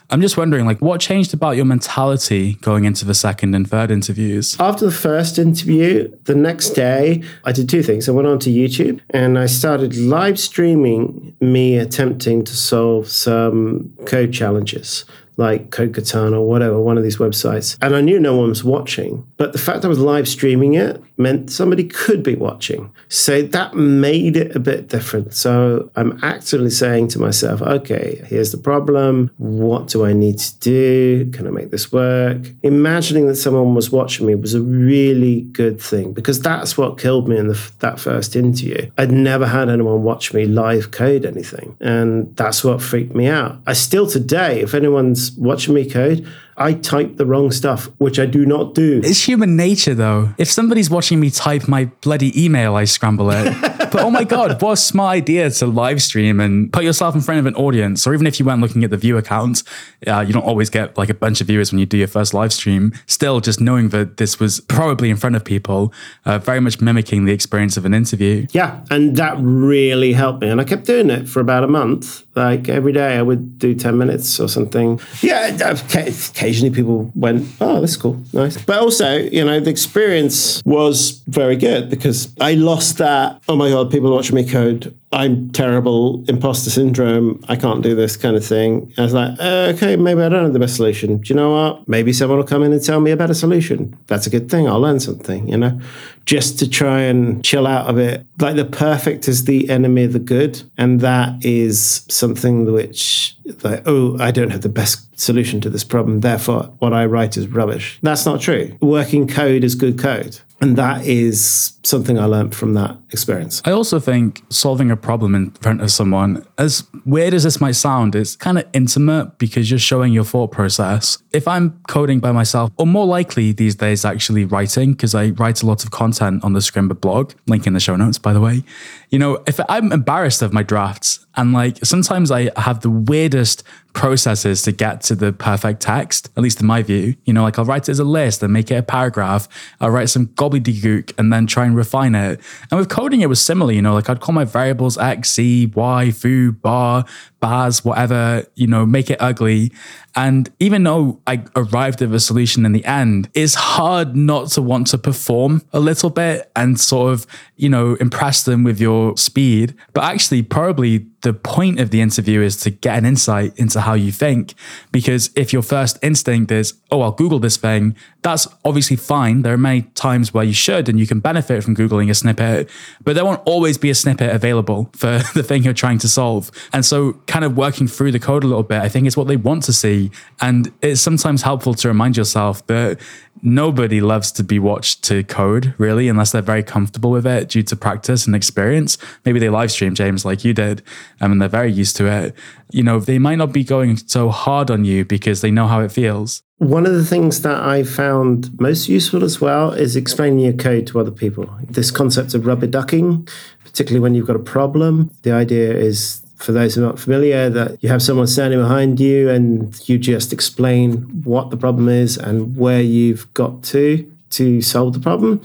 [0.09, 3.91] I'm just wondering, like, what changed about your mentality going into the second and third
[3.91, 4.55] interviews?
[4.59, 8.07] After the first interview, the next day, I did two things.
[8.07, 14.31] I went onto YouTube and I started live streaming me attempting to solve some code
[14.31, 15.05] challenges
[15.37, 17.77] like CodeKatana or whatever, one of these websites.
[17.81, 21.01] And I knew no one was watching, but the fact I was live streaming it
[21.17, 22.91] meant somebody could be watching.
[23.09, 25.33] So that made it a bit different.
[25.33, 29.31] So I'm actively saying to myself, okay, here's the problem.
[29.37, 31.31] What do I need to do?
[31.31, 32.47] Can I make this work?
[32.63, 37.27] Imagining that someone was watching me was a really good thing because that's what killed
[37.27, 38.89] me in the, that first interview.
[38.97, 41.75] I'd never had anyone watch me live code anything.
[41.81, 43.59] And that's what freaked me out.
[43.67, 46.25] I still today, if anyone's watching me code,
[46.57, 49.01] I type the wrong stuff, which I do not do.
[49.03, 50.33] It's human nature, though.
[50.37, 53.53] If somebody's watching me type my bloody email, I scramble it.
[53.95, 57.21] but oh my God, what a smart idea to live stream and put yourself in
[57.21, 58.05] front of an audience.
[58.05, 59.63] Or even if you weren't looking at the view account,
[60.05, 62.33] uh, you don't always get like a bunch of viewers when you do your first
[62.33, 62.91] live stream.
[63.05, 65.93] Still, just knowing that this was probably in front of people,
[66.25, 68.47] uh, very much mimicking the experience of an interview.
[68.51, 68.83] Yeah.
[68.91, 70.49] And that really helped me.
[70.49, 72.25] And I kept doing it for about a month.
[72.35, 74.99] Like every day I would do 10 minutes or something.
[75.21, 75.55] Yeah.
[75.71, 78.21] Occasionally people went, oh, that's cool.
[78.33, 78.61] Nice.
[78.61, 83.69] But also, you know, the experience was very good because I lost that, oh my
[83.69, 84.97] God, people watching me code.
[85.11, 87.43] I'm terrible, imposter syndrome.
[87.47, 88.91] I can't do this kind of thing.
[88.97, 91.17] I was like, uh, okay, maybe I don't have the best solution.
[91.17, 91.87] Do you know what?
[91.87, 93.97] Maybe someone will come in and tell me a better solution.
[94.07, 94.67] That's a good thing.
[94.67, 95.79] I'll learn something, you know,
[96.25, 98.25] just to try and chill out a bit.
[98.39, 100.63] Like the perfect is the enemy of the good.
[100.77, 105.85] And that is something which, like, oh, I don't have the best solution to this
[105.85, 106.19] problem.
[106.19, 107.99] Therefore, what I write is rubbish.
[108.01, 108.77] That's not true.
[108.81, 110.39] Working code is good code.
[110.61, 113.61] And that is something I learned from that experience.
[113.65, 117.73] I also think solving a problem in front of someone, as weird as this might
[117.73, 121.17] sound, is kind of intimate because you're showing your thought process.
[121.33, 125.61] If I'm coding by myself, or more likely these days actually writing, because I write
[125.61, 128.41] a lot of content on the Scrimba blog, link in the show notes, by the
[128.41, 128.63] way.
[129.09, 133.63] You know, if I'm embarrassed of my drafts, and like sometimes I have the weirdest
[133.93, 137.15] processes to get to the perfect text, at least in my view.
[137.25, 139.47] You know, like I'll write it as a list and make it a paragraph.
[139.79, 142.41] I'll write some gobbledygook and then try and refine it.
[142.69, 143.71] And with coding, it was similar.
[143.71, 147.05] You know, like I'd call my variables x, z, y, foo, bar,
[147.45, 149.71] bars, whatever, you know, make it ugly.
[150.15, 154.61] And even though I arrived at a solution in the end, it's hard not to
[154.61, 159.15] want to perform a little bit and sort of, you know, impress them with your
[159.17, 159.75] speed.
[159.93, 163.93] But actually, probably the point of the interview is to get an insight into how
[163.93, 164.53] you think.
[164.91, 169.41] Because if your first instinct is, oh, I'll Google this thing, that's obviously fine.
[169.41, 172.69] There are many times where you should and you can benefit from Googling a snippet,
[173.03, 176.51] but there won't always be a snippet available for the thing you're trying to solve.
[176.71, 179.27] And so, kind of working through the code a little bit, I think it's what
[179.27, 180.09] they want to see.
[180.39, 182.97] And it's sometimes helpful to remind yourself that
[183.41, 187.63] nobody loves to be watched to code, really, unless they're very comfortable with it due
[187.63, 188.97] to practice and experience.
[189.25, 190.81] Maybe they live stream, James, like you did,
[191.19, 192.33] um, and they're very used to it.
[192.71, 195.81] You know, they might not be going so hard on you because they know how
[195.81, 196.41] it feels.
[196.59, 200.87] One of the things that I found most useful as well is explaining your code
[200.87, 201.53] to other people.
[201.69, 203.27] This concept of rubber ducking,
[203.65, 205.11] particularly when you've got a problem.
[205.23, 208.99] The idea is for those who are not familiar, that you have someone standing behind
[208.99, 214.61] you and you just explain what the problem is and where you've got to to
[214.61, 215.41] solve the problem.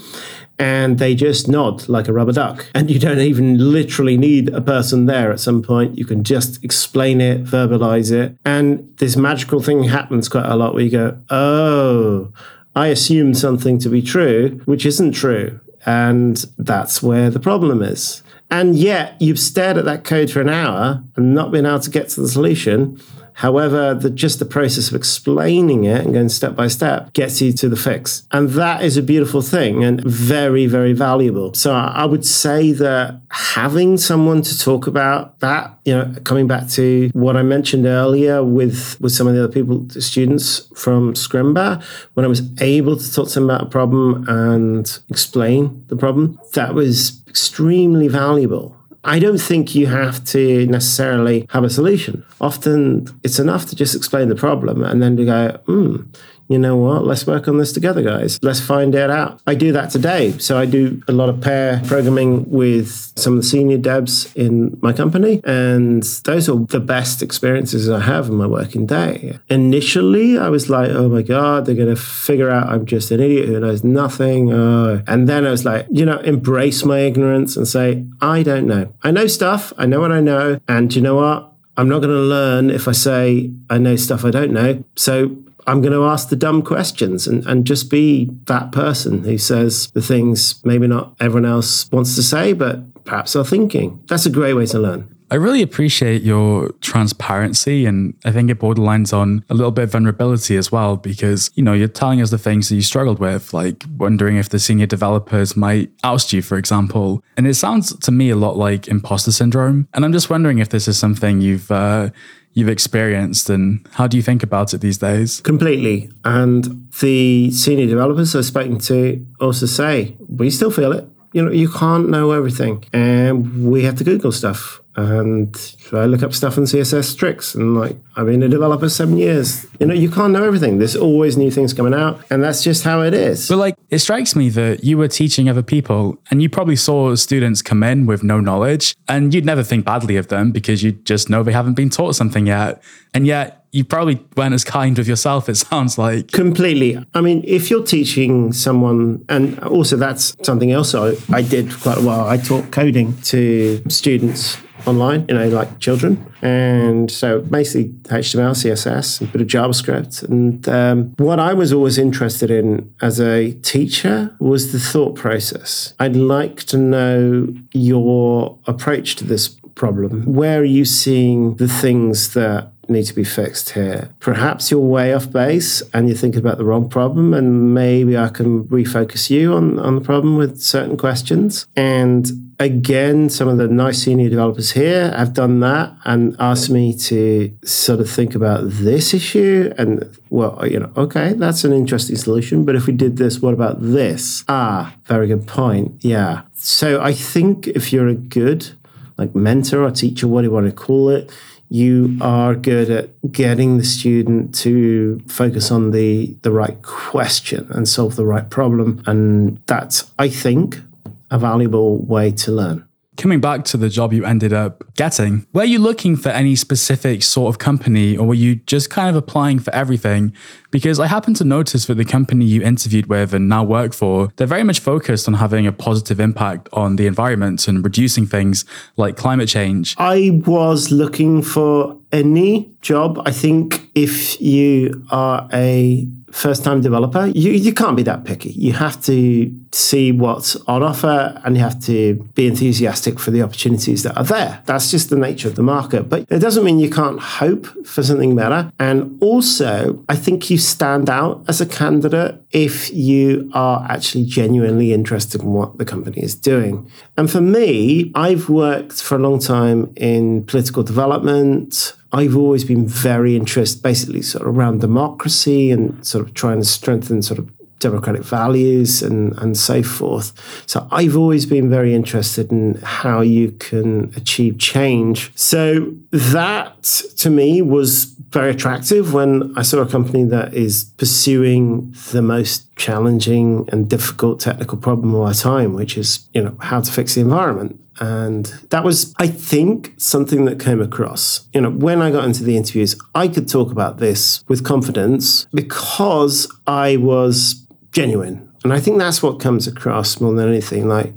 [0.58, 2.66] And they just nod like a rubber duck.
[2.74, 5.96] And you don't even literally need a person there at some point.
[5.96, 8.36] You can just explain it, verbalize it.
[8.44, 12.30] And this magical thing happens quite a lot where you go, oh,
[12.76, 15.60] I assumed something to be true, which isn't true.
[15.86, 18.22] And that's where the problem is.
[18.50, 21.90] And yet you've stared at that code for an hour and not been able to
[21.90, 23.00] get to the solution.
[23.34, 27.52] However, the, just the process of explaining it and going step by step gets you
[27.54, 28.24] to the fix.
[28.32, 31.54] And that is a beautiful thing and very, very valuable.
[31.54, 36.68] So I would say that having someone to talk about that, you know, coming back
[36.70, 41.14] to what I mentioned earlier with, with some of the other people, the students from
[41.14, 41.82] Scrimba,
[42.14, 46.38] when I was able to talk to them about a problem and explain the problem,
[46.52, 48.76] that was extremely valuable.
[49.04, 52.22] I don't think you have to necessarily have a solution.
[52.40, 56.02] Often it's enough to just explain the problem and then to go, hmm,
[56.50, 58.40] you know what, let's work on this together, guys.
[58.42, 59.40] Let's find it out.
[59.46, 60.36] I do that today.
[60.38, 64.76] So I do a lot of pair programming with some of the senior devs in
[64.82, 65.40] my company.
[65.44, 69.38] And those are the best experiences I have in my working day.
[69.48, 73.20] Initially, I was like, oh my God, they're going to figure out I'm just an
[73.20, 74.52] idiot who knows nothing.
[74.52, 75.04] Oh.
[75.06, 78.92] And then I was like, you know, embrace my ignorance and say, I don't know.
[79.04, 79.72] I know stuff.
[79.78, 80.58] I know what I know.
[80.66, 81.46] And you know what?
[81.76, 84.82] I'm not going to learn if I say I know stuff I don't know.
[84.96, 85.36] So
[85.70, 89.88] I'm going to ask the dumb questions and, and just be that person who says
[89.92, 94.02] the things maybe not everyone else wants to say, but perhaps are thinking.
[94.08, 95.14] That's a great way to learn.
[95.30, 99.92] I really appreciate your transparency and I think it borderlines on a little bit of
[99.92, 103.54] vulnerability as well because you know you're telling us the things that you struggled with
[103.54, 108.10] like wondering if the senior developers might oust you for example and it sounds to
[108.10, 111.70] me a lot like imposter syndrome and I'm just wondering if this is something you've
[111.70, 112.10] uh,
[112.52, 115.40] you've experienced and how do you think about it these days?
[115.40, 116.10] Completely.
[116.24, 121.06] And the senior developers I've spoken to also say we still feel it.
[121.32, 125.56] You know, you can't know everything, and we have to Google stuff and
[125.92, 129.66] I look up stuff in CSS tricks and like I've been a developer seven years.
[129.78, 130.78] You know, you can't know everything.
[130.78, 133.48] There's always new things coming out, and that's just how it is.
[133.48, 137.14] But like it strikes me that you were teaching other people and you probably saw
[137.14, 140.92] students come in with no knowledge and you'd never think badly of them because you
[140.92, 142.82] just know they haven't been taught something yet.
[143.14, 146.32] And yet you probably weren't as kind with yourself, it sounds like.
[146.32, 147.04] Completely.
[147.14, 151.98] I mean, if you're teaching someone, and also that's something else I, I did quite
[151.98, 156.24] a while, I taught coding to students online, you know, like children.
[156.42, 160.22] And so basically HTML, CSS, a bit of JavaScript.
[160.22, 165.94] And um, what I was always interested in as a teacher was the thought process.
[165.98, 170.24] I'd like to know your approach to this problem.
[170.24, 174.10] Where are you seeing the things that need to be fixed here.
[174.18, 178.28] Perhaps you're way off base and you're thinking about the wrong problem, and maybe I
[178.28, 181.66] can refocus you on, on the problem with certain questions.
[181.76, 186.94] And again, some of the nice senior developers here have done that and asked me
[186.94, 189.72] to sort of think about this issue.
[189.78, 192.64] And well, you know, okay, that's an interesting solution.
[192.64, 194.44] But if we did this, what about this?
[194.46, 195.92] Ah, very good point.
[196.00, 196.42] Yeah.
[196.54, 198.68] So I think if you're a good
[199.16, 201.32] like mentor or teacher, what do you want to call it?
[201.70, 207.88] You are good at getting the student to focus on the the right question and
[207.88, 209.02] solve the right problem.
[209.06, 210.80] And that's, I think,
[211.30, 212.86] a valuable way to learn.
[213.16, 217.22] Coming back to the job you ended up getting, were you looking for any specific
[217.22, 220.32] sort of company or were you just kind of applying for everything?
[220.70, 224.32] Because I happen to notice that the company you interviewed with and now work for,
[224.36, 228.64] they're very much focused on having a positive impact on the environment and reducing things
[228.96, 229.96] like climate change.
[229.98, 233.20] I was looking for any job.
[233.26, 238.50] I think if you are a first time developer, you, you can't be that picky.
[238.50, 243.42] You have to see what's on offer and you have to be enthusiastic for the
[243.42, 244.62] opportunities that are there.
[244.66, 246.08] That's just the nature of the market.
[246.08, 248.72] But it doesn't mean you can't hope for something better.
[248.78, 254.92] And also, I think you stand out as a candidate if you are actually genuinely
[254.92, 256.90] interested in what the company is doing.
[257.16, 261.94] And for me, I've worked for a long time in political development.
[262.12, 266.66] I've always been very interested, basically, sort of around democracy and sort of trying to
[266.66, 270.32] strengthen sort of democratic values and, and so forth.
[270.66, 275.32] So I've always been very interested in how you can achieve change.
[275.34, 276.82] So that
[277.18, 282.74] to me was very attractive when I saw a company that is pursuing the most
[282.76, 287.14] challenging and difficult technical problem of our time, which is, you know, how to fix
[287.14, 287.80] the environment.
[288.00, 291.46] And that was, I think, something that came across.
[291.52, 295.46] You know, when I got into the interviews, I could talk about this with confidence
[295.52, 298.50] because I was genuine.
[298.64, 300.88] And I think that's what comes across more than anything.
[300.88, 301.14] Like,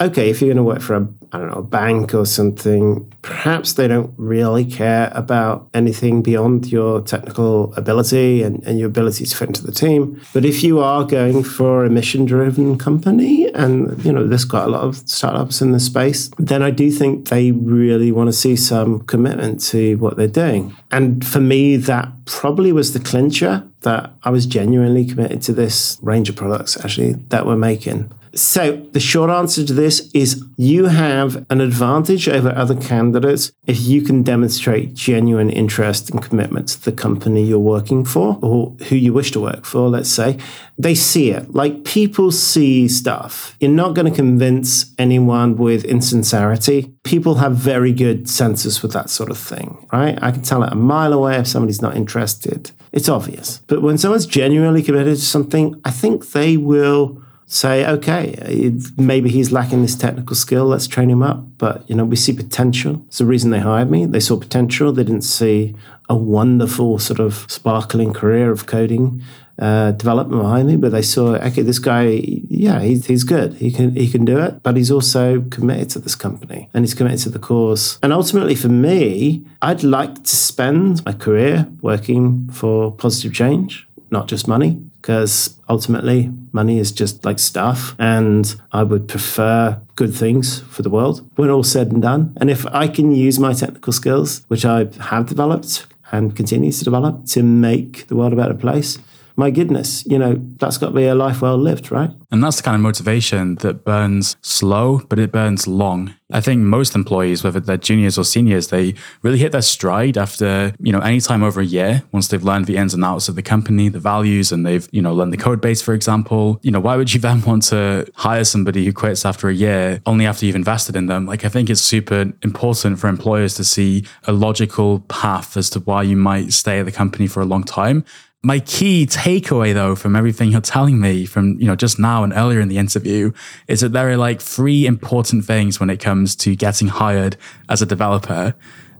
[0.00, 3.12] okay, if you're going to work for a, I don't know, a bank or something,
[3.22, 9.26] perhaps they don't really care about anything beyond your technical ability and, and your ability
[9.26, 10.20] to fit into the team.
[10.32, 14.62] But if you are going for a mission driven company, and, you know, there's quite
[14.62, 18.32] a lot of startups in the space, then I do think they really want to
[18.32, 20.76] see some commitment to what they're doing.
[20.92, 25.98] And for me, that probably was the clincher that I was genuinely committed to this
[26.00, 28.12] range of products actually that we're making.
[28.34, 33.80] So, the short answer to this is you have an advantage over other candidates if
[33.80, 38.96] you can demonstrate genuine interest and commitment to the company you're working for or who
[38.96, 40.38] you wish to work for, let's say.
[40.76, 41.54] They see it.
[41.54, 43.56] Like people see stuff.
[43.60, 46.92] You're not going to convince anyone with insincerity.
[47.04, 50.18] People have very good senses with that sort of thing, right?
[50.20, 52.72] I can tell it a mile away if somebody's not interested.
[52.92, 53.58] It's obvious.
[53.66, 57.23] But when someone's genuinely committed to something, I think they will
[57.54, 60.66] say, okay, maybe he's lacking this technical skill.
[60.66, 61.44] Let's train him up.
[61.56, 63.02] But you know, we see potential.
[63.06, 64.06] It's the reason they hired me.
[64.06, 64.92] They saw potential.
[64.92, 65.74] They didn't see
[66.08, 69.22] a wonderful sort of sparkling career of coding
[69.58, 73.54] uh, development behind me, but they saw, okay, this guy, yeah, he's, he's good.
[73.54, 76.92] He can he can do it, but he's also committed to this company and he's
[76.92, 78.00] committed to the cause.
[78.02, 84.26] And ultimately, for me, I'd like to spend my career working for positive change, not
[84.26, 90.60] just money, because ultimately, money is just like stuff, and I would prefer good things
[90.60, 92.34] for the world when all said and done.
[92.40, 96.84] And if I can use my technical skills, which I have developed and continue to
[96.84, 98.98] develop, to make the world a better place,
[99.36, 102.10] my goodness, you know, that's got to be a life well lived, right?
[102.30, 106.14] And that's the kind of motivation that burns slow, but it burns long.
[106.34, 110.74] I think most employees, whether they're juniors or seniors, they really hit their stride after,
[110.80, 113.36] you know, any time over a year, once they've learned the ins and outs of
[113.36, 116.58] the company, the values, and they've, you know, learned the code base, for example.
[116.62, 120.00] You know, why would you then want to hire somebody who quits after a year
[120.06, 121.24] only after you've invested in them?
[121.24, 125.80] Like, I think it's super important for employers to see a logical path as to
[125.80, 128.04] why you might stay at the company for a long time
[128.44, 132.32] my key takeaway though from everything you're telling me from you know just now and
[132.34, 133.32] earlier in the interview
[133.68, 137.36] is that there are like three important things when it comes to getting hired
[137.68, 138.54] as a developer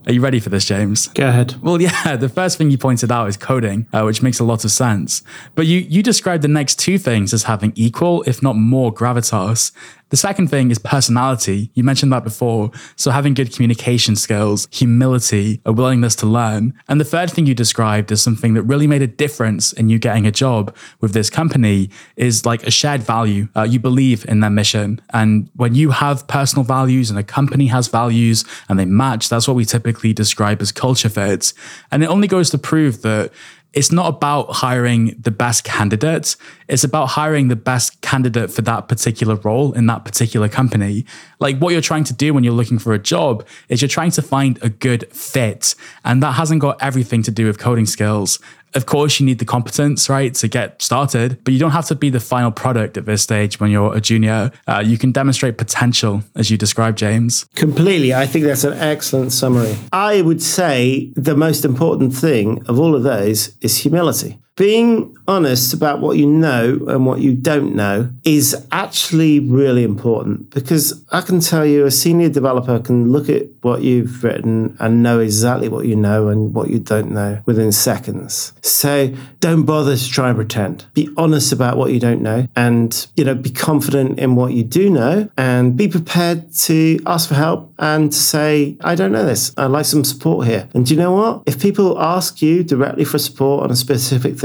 [0.07, 1.07] are you ready for this, James?
[1.07, 1.55] Go ahead.
[1.63, 4.63] Well, yeah, the first thing you pointed out is coding, uh, which makes a lot
[4.63, 5.23] of sense.
[5.55, 9.71] But you you described the next two things as having equal, if not more, gravitas.
[10.09, 11.71] The second thing is personality.
[11.73, 12.71] You mentioned that before.
[12.95, 16.73] So having good communication skills, humility, a willingness to learn.
[16.87, 19.97] And the third thing you described as something that really made a difference in you
[19.97, 23.47] getting a job with this company is like a shared value.
[23.55, 25.01] Uh, you believe in their mission.
[25.11, 29.47] And when you have personal values and a company has values and they match, that's
[29.47, 31.53] what we typically describe as culture fits.
[31.91, 33.31] And it only goes to prove that
[33.75, 36.37] it's not about hiring the best candidate.
[36.69, 41.05] It's about hiring the best candidate for that particular role in that particular company.
[41.39, 44.11] Like what you're trying to do when you're looking for a job is you're trying
[44.11, 45.75] to find a good fit.
[46.05, 48.39] And that hasn't got everything to do with coding skills.
[48.75, 51.95] Of course, you need the competence, right, to get started, but you don't have to
[51.95, 54.51] be the final product at this stage when you're a junior.
[54.67, 57.45] Uh, you can demonstrate potential, as you described, James.
[57.55, 58.13] Completely.
[58.13, 59.75] I think that's an excellent summary.
[59.91, 65.73] I would say the most important thing of all of those is humility being honest
[65.73, 71.21] about what you know and what you don't know is actually really important because I
[71.21, 75.67] can tell you a senior developer can look at what you've written and know exactly
[75.67, 78.53] what you know and what you don't know within seconds.
[78.61, 80.85] So don't bother to try and pretend.
[80.93, 84.63] Be honest about what you don't know and, you know, be confident in what you
[84.63, 89.25] do know and be prepared to ask for help and to say, I don't know
[89.25, 89.51] this.
[89.57, 90.69] I'd like some support here.
[90.73, 91.43] And do you know what?
[91.47, 94.44] If people ask you directly for support on a specific thing,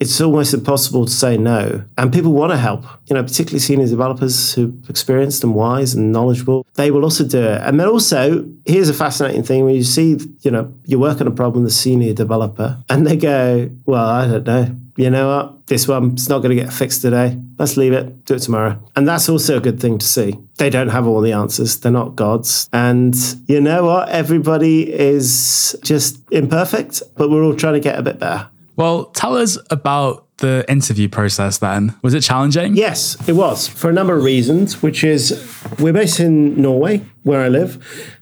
[0.00, 1.84] it's almost impossible to say no.
[1.98, 5.94] And people want to help, you know, particularly senior developers who are experienced and wise
[5.94, 6.66] and knowledgeable.
[6.74, 7.60] They will also do it.
[7.60, 11.26] And then also, here's a fascinating thing when you see, you know, you work on
[11.26, 14.76] a problem, the senior developer, and they go, well, I don't know.
[14.96, 15.66] You know what?
[15.66, 17.38] This one's not going to get fixed today.
[17.58, 18.78] Let's leave it, do it tomorrow.
[18.96, 20.36] And that's also a good thing to see.
[20.58, 22.68] They don't have all the answers, they're not gods.
[22.72, 23.14] And
[23.46, 24.08] you know what?
[24.08, 28.49] Everybody is just imperfect, but we're all trying to get a bit better.
[28.80, 31.94] Well, tell us about the interview process then.
[32.00, 32.76] Was it challenging?
[32.76, 35.46] Yes, it was for a number of reasons, which is
[35.78, 37.76] we're based in Norway, where I live.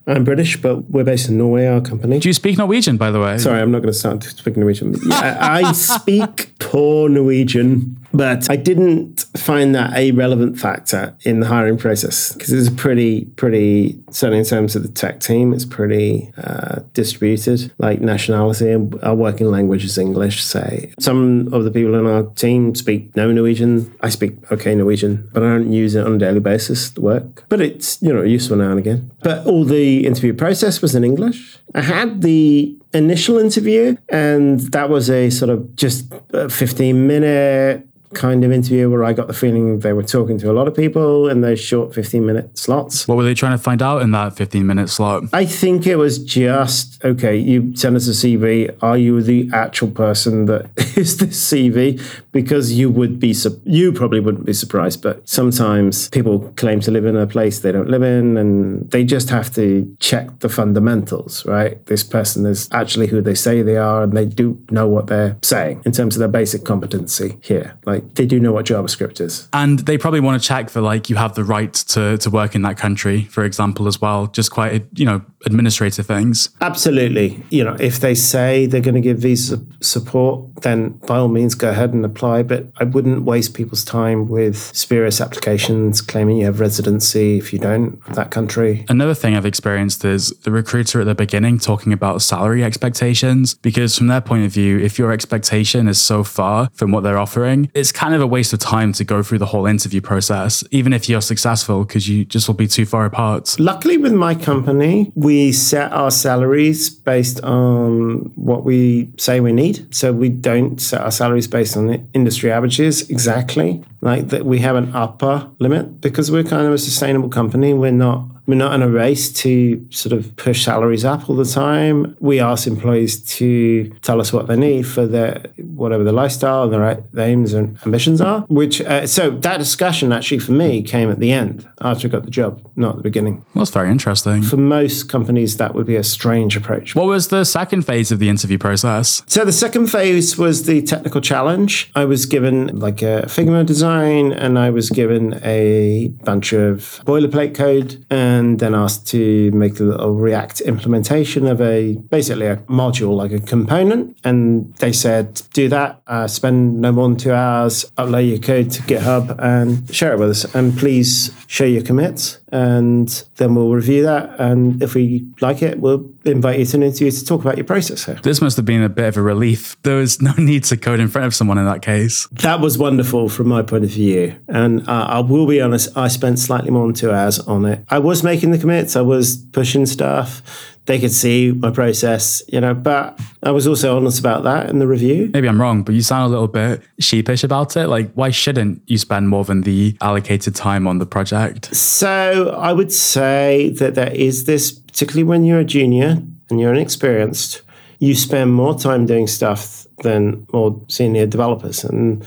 [0.09, 2.19] I'm British, but we're based in Norway, our company.
[2.19, 3.39] Do you speak Norwegian, by the way?
[3.39, 4.97] Sorry, I'm not going to start speaking Norwegian.
[5.07, 11.47] Yeah, I speak poor Norwegian, but I didn't find that a relevant factor in the
[11.47, 16.33] hiring process because it's pretty, pretty, certainly in terms of the tech team, it's pretty
[16.37, 18.71] uh, distributed, like nationality.
[18.71, 20.93] And our working language is English, say.
[20.99, 23.95] Some of the people in our team speak no Norwegian.
[24.01, 27.45] I speak okay Norwegian, but I don't use it on a daily basis to work.
[27.49, 29.11] But it's, you know, useful now and again.
[29.23, 31.59] But all the interview process was in English.
[31.75, 37.87] I had the initial interview, and that was a sort of just a 15 minute
[38.15, 40.75] kind of interview where I got the feeling they were talking to a lot of
[40.75, 43.07] people in those short 15 minute slots.
[43.07, 45.25] What were they trying to find out in that 15 minute slot?
[45.33, 48.77] I think it was just okay, you send us a CV.
[48.83, 52.01] Are you the actual person that is this CV?
[52.33, 53.35] Because you would be,
[53.65, 57.73] you probably wouldn't be surprised, but sometimes people claim to live in a place they
[57.73, 61.85] don't live in and they just have to check the fundamentals, right?
[61.87, 65.37] This person is actually who they say they are and they do know what they're
[65.43, 67.79] saying in terms of their basic competency here.
[67.85, 69.49] Like, like they do know what JavaScript is.
[69.53, 72.55] And they probably want to check for like you have the right to, to work
[72.55, 74.27] in that country, for example, as well.
[74.29, 76.51] Just quite, you know, administrative things.
[76.61, 77.43] Absolutely.
[77.51, 81.55] You know, if they say they're going to give visa support, then by all means
[81.55, 82.43] go ahead and apply.
[82.43, 87.59] But I wouldn't waste people's time with spurious applications claiming you have residency if you
[87.59, 88.85] don't that country.
[88.89, 93.97] Another thing I've experienced is the recruiter at the beginning talking about salary expectations, because
[93.97, 97.71] from their point of view, if your expectation is so far from what they're offering,
[97.75, 100.93] it's kind of a waste of time to go through the whole interview process, even
[100.93, 103.59] if you're successful, because you just will be too far apart.
[103.59, 109.95] Luckily, with my company, we set our salaries based on what we say we need.
[109.95, 113.83] So we don't set our salaries based on the industry averages exactly.
[114.01, 117.75] Like that, we have an upper limit because we're kind of a sustainable company.
[117.75, 121.45] We're not we're not in a race to sort of push salaries up all the
[121.45, 122.17] time.
[122.19, 126.73] We ask employees to tell us what they need for their whatever the lifestyle and
[126.73, 128.41] their, their aims and ambitions are.
[128.49, 132.25] Which uh, so that discussion actually for me came at the end after I got
[132.25, 133.45] the job, not at the beginning.
[133.55, 134.43] Well, that's very interesting.
[134.43, 136.95] For most companies, that would be a strange approach.
[136.95, 139.23] What was the second phase of the interview process?
[139.27, 141.91] So the second phase was the technical challenge.
[141.95, 147.55] I was given like a Figma design, and I was given a bunch of boilerplate
[147.55, 153.17] code and and then asked to make a React implementation of a basically a module,
[153.17, 154.17] like a component.
[154.25, 158.71] And they said, do that, uh, spend no more than two hours, upload your code
[158.73, 160.55] to GitHub and share it with us.
[160.55, 164.39] And please show your commits and then we'll review that.
[164.41, 167.65] And if we like it, we'll invite you to an interview to talk about your
[167.65, 168.05] process.
[168.05, 168.19] Here.
[168.23, 169.81] This must have been a bit of a relief.
[169.83, 172.27] There was no need to code in front of someone in that case.
[172.33, 174.37] That was wonderful from my point of view.
[174.49, 177.85] And uh, I will be honest, I spent slightly more than two hours on it.
[177.89, 180.43] I was making the commits, I was pushing stuff
[180.89, 184.79] they could see my process, you know, but I was also honest about that in
[184.79, 185.31] the review.
[185.35, 187.89] Maybe I'm wrong, but you sound a little bit sheepish about it.
[187.89, 191.75] Like, why shouldn't you spend more than the allocated time on the project?
[191.77, 196.21] So I would say that there is this, particularly when you're a junior
[196.51, 197.63] and you're inexperienced,
[198.01, 201.85] you spend more time doing stuff than more senior developers.
[201.85, 202.27] And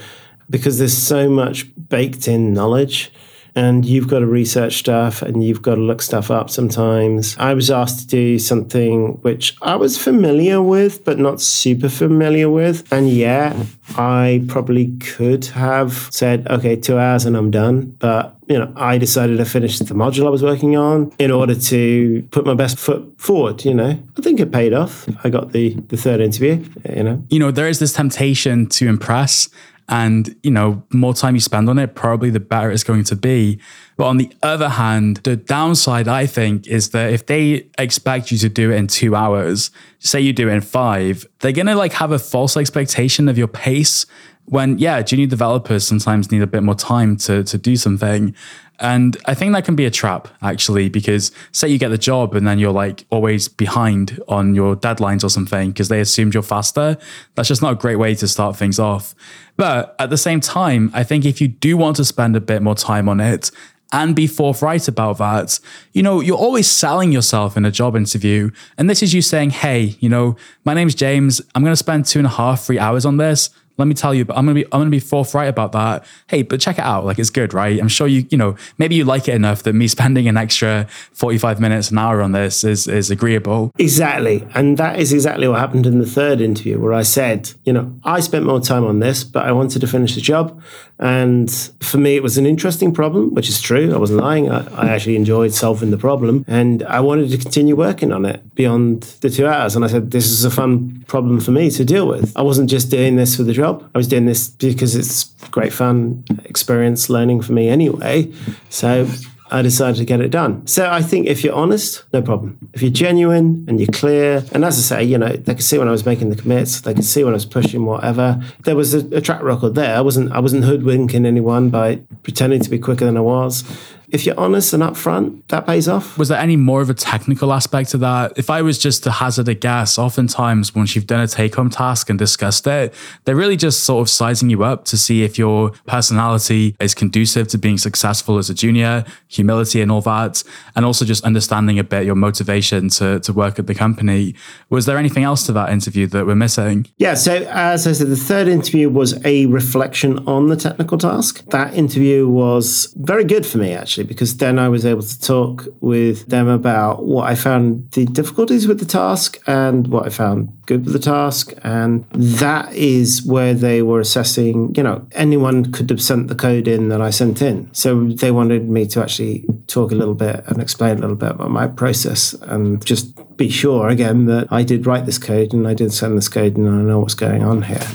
[0.50, 3.12] because there's so much baked in knowledge,
[3.56, 7.36] and you've got to research stuff and you've got to look stuff up sometimes.
[7.38, 12.49] I was asked to do something which I was familiar with, but not super familiar
[12.49, 12.91] with.
[12.91, 13.56] And yeah,
[13.95, 17.95] I probably could have said, okay, two hours and I'm done.
[17.99, 21.56] But you know, I decided to finish the module I was working on in order
[21.56, 23.64] to put my best foot forward.
[23.64, 25.08] You know, I think it paid off.
[25.24, 26.66] I got the the third interview.
[26.89, 29.47] You know, you know, there is this temptation to impress
[29.90, 33.16] and, you know, more time you spend on it, probably the better it's going to
[33.16, 33.60] be.
[33.98, 38.38] But on the other hand, the downside, I think, is that if they expect you
[38.40, 41.76] to do it in two hours, say you do it in five, they're going to
[41.76, 44.06] like have a false expectation of your pace
[44.46, 48.36] when, yeah, junior developers sometimes need a bit more time to, to do something.
[48.82, 52.34] And I think that can be a trap, actually, because say you get the job
[52.34, 56.42] and then you're like always behind on your deadlines or something because they assumed you're
[56.42, 56.98] faster.
[57.36, 59.14] That's just not a great way to start things off.
[59.56, 62.64] But at the same time, I think if you do want to spend a bit
[62.64, 63.52] more time on it
[63.94, 65.60] and be forthright about that,
[65.94, 68.50] you know, you're always selling yourself in a job interview.
[68.80, 71.40] And this is you saying, hey, you know, my name's James.
[71.54, 74.14] I'm going to spend two and a half, three hours on this let me tell
[74.14, 76.06] you, but I'm gonna be I'm gonna be forthright about that.
[76.28, 77.06] Hey, but check it out.
[77.06, 77.80] Like it's good, right?
[77.80, 80.88] I'm sure you, you know, maybe you like it enough that me spending an extra
[81.14, 83.72] 45 minutes, an hour on this is is agreeable.
[83.78, 84.48] Exactly.
[84.54, 88.00] And that is exactly what happened in the third interview where I said, you know,
[88.04, 90.62] I spent more time on this, but I wanted to finish the job.
[91.00, 93.94] And for me it was an interesting problem, which is true.
[93.94, 94.52] I wasn't lying.
[94.52, 96.46] I, I actually enjoyed solving the problem.
[96.48, 99.76] And I wanted to continue working on it beyond the two hours.
[99.76, 102.36] And I said, this is a fun problem for me to deal with.
[102.38, 103.89] I wasn't just doing this for the job.
[103.93, 108.32] I was doing this because it's great fun experience learning for me anyway.
[108.70, 109.07] So
[109.51, 110.66] I decided to get it done.
[110.66, 112.57] So I think if you're honest, no problem.
[112.74, 115.78] If you're genuine and you're clear, and as I say, you know, they could see
[115.78, 118.41] when I was making the commits, they could see when I was pushing whatever.
[118.64, 119.95] There was a, a track record there.
[119.95, 123.64] I wasn't I wasn't hoodwinking anyone by pretending to be quicker than I was
[124.12, 126.18] if you're honest and upfront, that pays off.
[126.18, 128.34] Was there any more of a technical aspect to that?
[128.36, 131.70] If I was just to hazard a guess, oftentimes once you've done a take home
[131.70, 132.93] task and discussed it,
[133.24, 137.47] they're really just sort of sizing you up to see if your personality is conducive
[137.49, 140.43] to being successful as a junior, humility and all that,
[140.76, 144.36] and also just understanding a bit your motivation to, to work at the company.
[144.70, 146.88] Was there anything else to that interview that we're missing?
[146.97, 151.45] Yeah, so as I said, the third interview was a reflection on the technical task.
[151.51, 155.22] That interview was very good for me, actually actually, because then I was able to
[155.22, 160.10] talk with them about what I found the difficulties with the task and what I
[160.10, 161.54] found good with the task.
[161.64, 166.68] And that is where they were assessing, you know, anyone could have sent the code
[166.68, 167.70] in that I sent in.
[167.74, 171.32] So they wanted me to actually talk a little bit and explain a little bit
[171.32, 175.68] about my process and just be sure again that I did write this code and
[175.68, 177.88] I did send this code and I know what's going on here.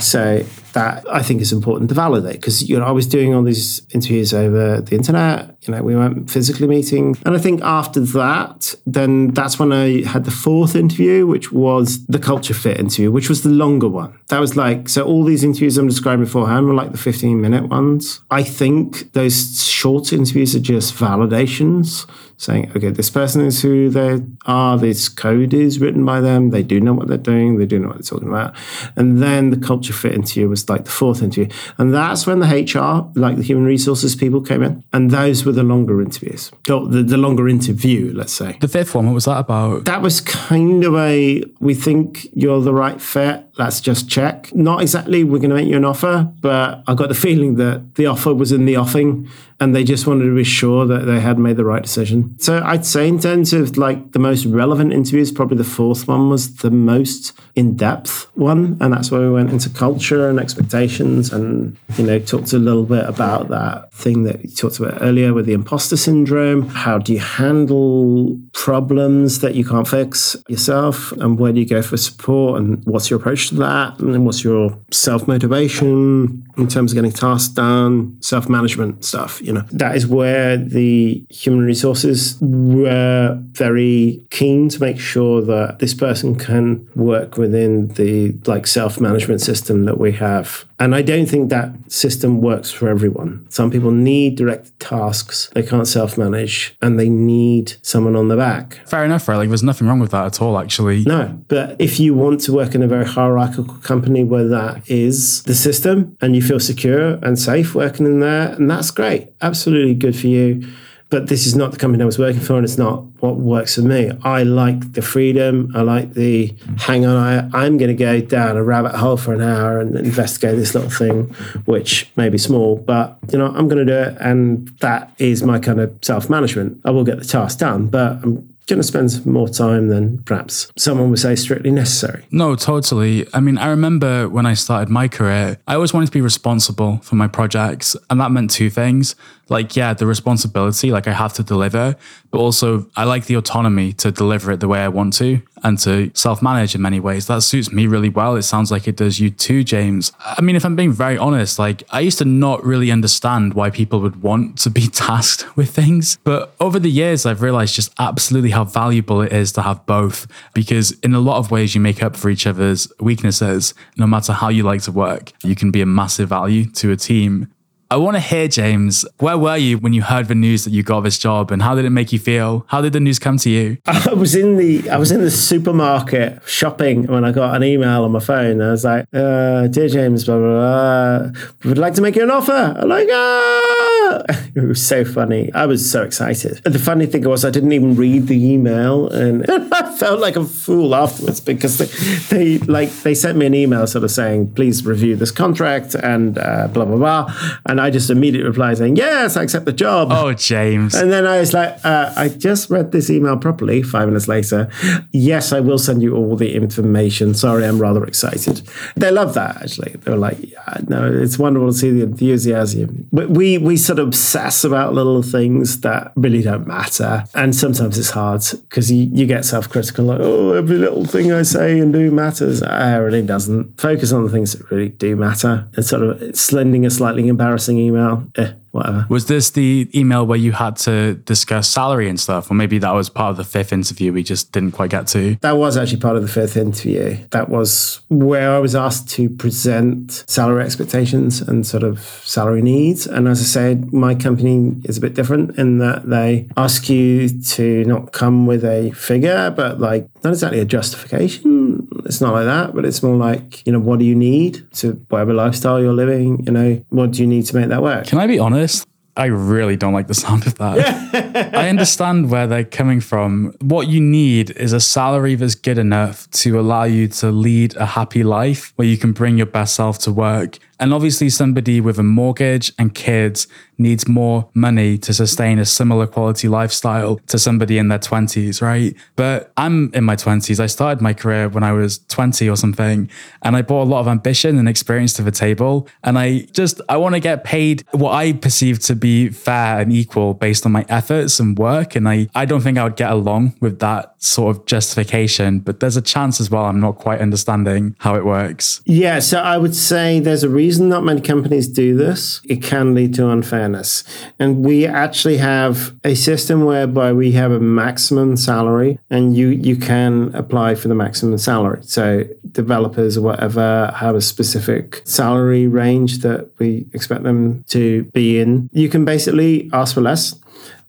[0.00, 0.44] So
[0.78, 3.82] that I think is important to validate because you know I was doing all these
[3.92, 5.57] interviews over the internet.
[5.68, 10.02] You know, we weren't physically meeting, and I think after that, then that's when I
[10.06, 14.18] had the fourth interview, which was the culture fit interview, which was the longer one.
[14.28, 15.04] That was like so.
[15.04, 18.22] All these interviews I'm describing beforehand were like the 15 minute ones.
[18.30, 22.08] I think those short interviews are just validations
[22.38, 26.62] saying, okay, this person is who they are, this code is written by them, they
[26.62, 28.54] do know what they're doing, they do know what they're talking about.
[28.94, 31.52] And then the culture fit interview was like the fourth interview.
[31.78, 34.84] And that's when the HR, like the human resources people came in.
[34.92, 38.56] And those were the longer interviews, or the, the longer interview, let's say.
[38.60, 39.86] The fifth one, what was that about?
[39.86, 43.44] That was kind of a, we think you're the right fit.
[43.58, 44.54] Let's just check.
[44.54, 47.96] Not exactly, we're going to make you an offer, but I got the feeling that
[47.96, 49.28] the offer was in the offing
[49.60, 52.38] and they just wanted to be sure that they had made the right decision.
[52.38, 56.30] So I'd say in terms of like the most relevant interviews, probably the fourth one
[56.30, 61.32] was the most in depth one, and that's where we went into culture and expectations,
[61.32, 65.34] and you know talked a little bit about that thing that you talked about earlier
[65.34, 66.68] with the imposter syndrome.
[66.68, 71.82] How do you handle problems that you can't fix yourself, and where do you go
[71.82, 76.92] for support, and what's your approach that, and then what's your self motivation in terms
[76.92, 79.64] of getting tasks done, self management stuff you know?
[79.72, 86.36] That is where the human resources were very keen to make sure that this person
[86.36, 91.70] can work within the like self-management system that we have and i don't think that
[91.90, 97.74] system works for everyone some people need direct tasks they can't self-manage and they need
[97.82, 99.36] someone on the back Fair enough, right?
[99.36, 101.02] Like, there's nothing wrong with that at all, actually.
[101.04, 105.42] no, but if you want to work in a very hierarchical company where that is
[105.44, 109.28] the system and you feel secure and safe working in there, and that's great.
[109.40, 110.66] Absolutely good for you.
[111.10, 113.76] But this is not the company I was working for, and it's not what works
[113.76, 114.10] for me.
[114.22, 115.72] I like the freedom.
[115.74, 119.32] I like the hang on, I, I'm going to go down a rabbit hole for
[119.32, 121.34] an hour and investigate this little thing,
[121.64, 124.16] which may be small, but you know, I'm going to do it.
[124.20, 126.80] And that is my kind of self management.
[126.84, 130.70] I will get the task done, but I'm going to spend more time than perhaps
[130.76, 132.26] someone would say strictly necessary.
[132.30, 133.26] No, totally.
[133.32, 136.98] I mean, I remember when I started my career, I always wanted to be responsible
[136.98, 137.96] for my projects.
[138.10, 139.16] And that meant two things.
[139.48, 141.96] Like, yeah, the responsibility, like I have to deliver,
[142.30, 145.78] but also I like the autonomy to deliver it the way I want to and
[145.80, 147.26] to self manage in many ways.
[147.26, 148.36] That suits me really well.
[148.36, 150.12] It sounds like it does you too, James.
[150.20, 153.70] I mean, if I'm being very honest, like I used to not really understand why
[153.70, 156.18] people would want to be tasked with things.
[156.24, 160.26] But over the years, I've realized just absolutely how valuable it is to have both
[160.54, 163.74] because in a lot of ways, you make up for each other's weaknesses.
[163.96, 166.96] No matter how you like to work, you can be a massive value to a
[166.96, 167.52] team.
[167.90, 170.82] I want to hear, James, where were you when you heard the news that you
[170.82, 172.66] got this job and how did it make you feel?
[172.68, 173.78] How did the news come to you?
[173.86, 178.04] I was in the I was in the supermarket shopping when I got an email
[178.04, 178.60] on my phone.
[178.60, 182.24] I was like, uh, "Dear James, blah blah blah, We would like to make you
[182.24, 183.78] an offer." I'm like, ah!
[184.54, 185.52] It was so funny.
[185.54, 186.60] I was so excited.
[186.64, 190.36] And the funny thing was, I didn't even read the email, and I felt like
[190.36, 191.86] a fool afterwards because they,
[192.30, 196.38] they like they sent me an email sort of saying, "Please review this contract," and
[196.38, 197.34] uh, blah blah blah,
[197.66, 200.94] and I just immediately replied saying, "Yes, I accept the job." Oh, James.
[200.94, 204.68] And then I was like, uh, I just read this email properly five minutes later.
[205.12, 207.34] Yes, I will send you all the information.
[207.34, 208.62] Sorry, I'm rather excited.
[208.96, 209.92] They love that, actually.
[209.98, 213.08] They were like, yeah, no, it's wonderful to see the enthusiasm.
[213.12, 217.24] But we, we sort of obsess about little things that really don't matter.
[217.34, 221.32] And sometimes it's hard because you, you get self critical, like, oh, every little thing
[221.32, 222.62] I say and do matters.
[222.62, 223.80] Uh, it really doesn't.
[223.80, 225.68] Focus on the things that really do matter.
[225.76, 229.06] And sort of sending a slightly embarrassing email, eh, whatever.
[229.08, 232.50] Was this the email where you had to discuss salary and stuff?
[232.50, 235.36] Or maybe that was part of the fifth interview we just didn't quite get to?
[235.40, 237.18] That was actually part of the fifth interview.
[237.30, 243.06] That was where I was asked to present salary expectations and sort of salary needs.
[243.06, 247.28] And as I said, my company is a bit different in that they ask you
[247.28, 251.77] to not come with a figure, but like not exactly a justification.
[252.08, 254.92] It's not like that, but it's more like, you know, what do you need to
[255.10, 256.44] whatever lifestyle you're living?
[256.46, 258.06] You know, what do you need to make that work?
[258.06, 258.86] Can I be honest?
[259.18, 261.54] I really don't like the sound of that.
[261.54, 263.52] I understand where they're coming from.
[263.60, 267.84] What you need is a salary that's good enough to allow you to lead a
[267.84, 271.98] happy life where you can bring your best self to work And obviously, somebody with
[271.98, 273.46] a mortgage and kids
[273.78, 278.94] needs more money to sustain a similar quality lifestyle to somebody in their 20s, right?
[279.16, 280.58] But I'm in my 20s.
[280.58, 283.08] I started my career when I was 20 or something,
[283.42, 285.88] and I brought a lot of ambition and experience to the table.
[286.02, 289.92] And I just, I want to get paid what I perceive to be fair and
[289.92, 291.94] equal based on my efforts and work.
[291.94, 295.80] And I, I don't think I would get along with that sort of justification, but
[295.80, 296.64] there's a chance as well.
[296.64, 298.82] I'm not quite understanding how it works.
[298.84, 302.40] Yeah, so I would say there's a reason not many companies do this.
[302.44, 304.04] It can lead to unfairness.
[304.38, 309.76] And we actually have a system whereby we have a maximum salary and you, you
[309.76, 311.82] can apply for the maximum salary.
[311.82, 318.40] So developers or whatever have a specific salary range that we expect them to be
[318.40, 318.68] in.
[318.72, 320.38] You can basically ask for less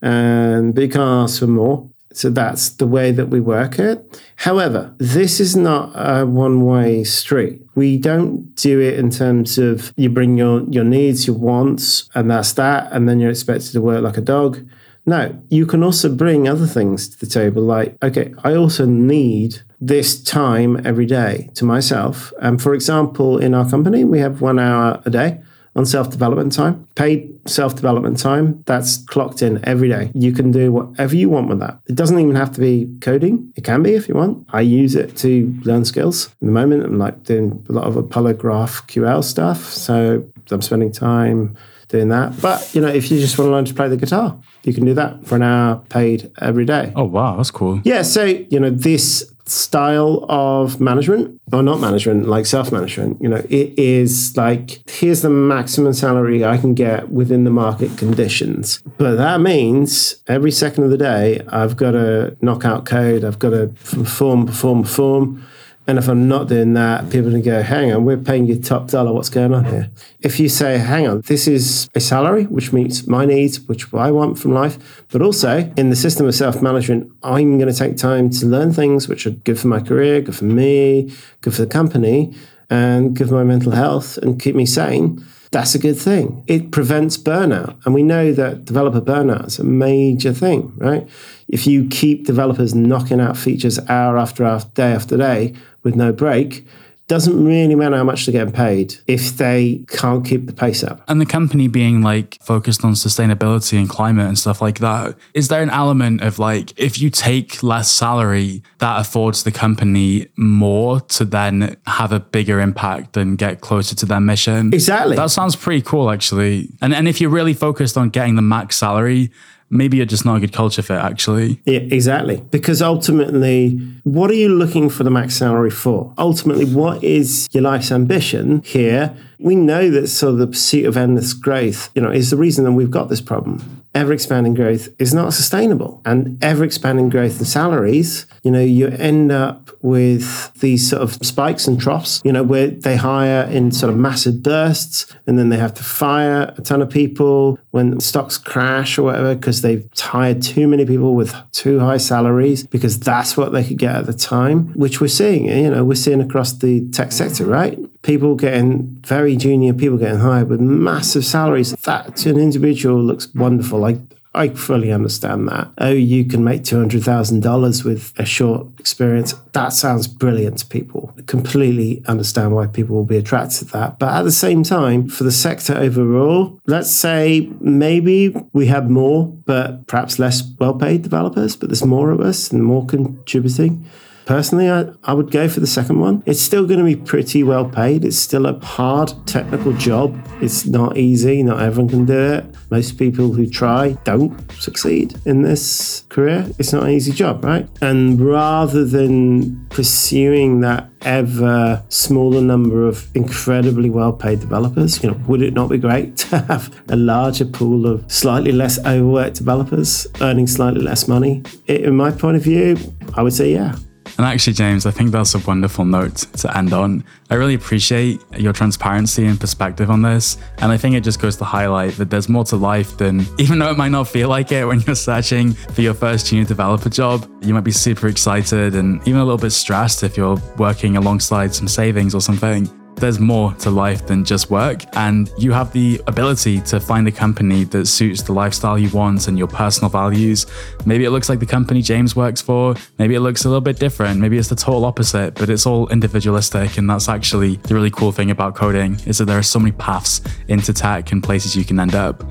[0.01, 1.89] and but you can ask for more.
[2.11, 4.21] So that's the way that we work it.
[4.37, 7.61] However, this is not a one way street.
[7.75, 12.29] We don't do it in terms of you bring your, your needs, your wants, and
[12.29, 14.67] that's that, and then you're expected to work like a dog.
[15.05, 19.61] No, you can also bring other things to the table, like, okay, I also need
[19.79, 22.33] this time every day to myself.
[22.41, 25.41] And for example, in our company, we have one hour a day
[25.75, 28.63] on self development time, paid self development time.
[28.65, 30.11] That's clocked in every day.
[30.13, 31.79] You can do whatever you want with that.
[31.87, 33.53] It doesn't even have to be coding.
[33.55, 34.47] It can be if you want.
[34.51, 36.27] I use it to learn skills.
[36.27, 39.65] At the moment, I'm like doing a lot of Apollo GraphQL stuff.
[39.65, 41.55] So I'm spending time
[41.89, 42.39] doing that.
[42.41, 44.85] But you know, if you just want to learn to play the guitar, you can
[44.85, 46.93] do that for an hour paid every day.
[46.95, 47.81] Oh wow, that's cool.
[47.83, 53.43] Yeah, so you know, this style of management or not management like self-management you know
[53.49, 58.81] it is like here's the maximum salary i can get within the market conditions.
[58.97, 63.39] But that means every second of the day i've got to knock out code i've
[63.39, 65.45] got to perform perform perform
[65.89, 68.89] and if I'm not doing that, people can go, hang on, we're paying you top
[68.89, 69.11] dollar.
[69.11, 69.89] What's going on here?
[70.19, 74.11] If you say, hang on, this is a salary which meets my needs, which I
[74.11, 77.97] want from life, but also in the system of self management, I'm going to take
[77.97, 81.11] time to learn things which are good for my career, good for me,
[81.41, 82.35] good for the company,
[82.69, 86.43] and good for my mental health and keep me sane that's a good thing.
[86.47, 87.75] It prevents burnout.
[87.85, 91.07] And we know that developer burnout is a major thing, right?
[91.47, 96.13] If you keep developers knocking out features hour after hour, day after day with no
[96.13, 96.67] break,
[97.09, 101.03] doesn't really matter how much they're getting paid if they can't keep the pace up.
[101.07, 105.47] And the company being like focused on sustainability and climate and stuff like that, is
[105.47, 111.01] there an element of like, if you take less salary, that affords the company more
[111.01, 114.71] to then have a bigger impact and get closer to their mission?
[114.71, 115.15] Exactly.
[115.15, 116.69] That sounds pretty cool, actually.
[116.79, 119.31] And, and if you're really focused on getting the max salary,
[119.69, 121.61] maybe you're just not a good culture fit, actually.
[121.65, 122.43] Yeah, exactly.
[122.51, 126.13] Because ultimately, what are you looking for the max salary for?
[126.17, 129.15] Ultimately, what is your life's ambition here?
[129.39, 132.65] We know that sort of the pursuit of endless growth, you know, is the reason
[132.65, 133.78] that we've got this problem.
[133.95, 136.01] Ever expanding growth is not sustainable.
[136.05, 141.13] And ever expanding growth in salaries, you know, you end up with these sort of
[141.25, 145.49] spikes and troughs, you know, where they hire in sort of massive bursts and then
[145.49, 149.87] they have to fire a ton of people when stocks crash or whatever because they've
[149.97, 154.05] hired too many people with too high salaries because that's what they could get at
[154.05, 155.61] the time, which we're seeing, eh?
[155.61, 157.77] you know, we're seeing across the tech sector, right?
[158.01, 161.71] People getting very junior, people getting hired with massive salaries.
[161.71, 163.78] That to an individual looks wonderful.
[163.79, 163.99] Like
[164.33, 165.71] I fully understand that.
[165.79, 169.33] Oh, you can make $200,000 with a short experience.
[169.53, 171.13] That sounds brilliant to people.
[171.17, 173.97] I completely understand why people will be attracted to that.
[173.97, 179.25] But at the same time, for the sector overall, let's say maybe we have more,
[179.25, 183.85] but perhaps less well paid developers, but there's more of us and more contributing.
[184.29, 186.21] Personally, I, I would go for the second one.
[186.27, 188.05] It's still going to be pretty well paid.
[188.05, 190.23] It's still a hard technical job.
[190.39, 191.41] It's not easy.
[191.41, 192.45] Not everyone can do it.
[192.69, 196.45] Most people who try don't succeed in this career.
[196.59, 197.67] It's not an easy job, right?
[197.81, 205.19] And rather than pursuing that ever smaller number of incredibly well paid developers, you know,
[205.25, 210.05] would it not be great to have a larger pool of slightly less overworked developers
[210.21, 211.41] earning slightly less money?
[211.65, 212.77] In my point of view,
[213.15, 213.75] I would say yeah.
[214.19, 217.05] And actually, James, I think that's a wonderful note to end on.
[217.29, 220.37] I really appreciate your transparency and perspective on this.
[220.57, 223.59] And I think it just goes to highlight that there's more to life than, even
[223.59, 226.89] though it might not feel like it when you're searching for your first junior developer
[226.89, 230.97] job, you might be super excited and even a little bit stressed if you're working
[230.97, 232.69] alongside some savings or something.
[232.99, 234.83] There's more to life than just work.
[234.95, 239.27] And you have the ability to find a company that suits the lifestyle you want
[239.27, 240.45] and your personal values.
[240.85, 242.75] Maybe it looks like the company James works for.
[242.97, 244.19] Maybe it looks a little bit different.
[244.19, 246.77] Maybe it's the total opposite, but it's all individualistic.
[246.77, 249.71] And that's actually the really cool thing about coding is that there are so many
[249.71, 252.23] paths into tech and places you can end up.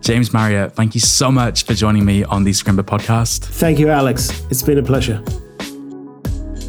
[0.00, 3.44] James Marriott, thank you so much for joining me on the Scrimba podcast.
[3.44, 4.44] Thank you, Alex.
[4.50, 5.22] It's been a pleasure.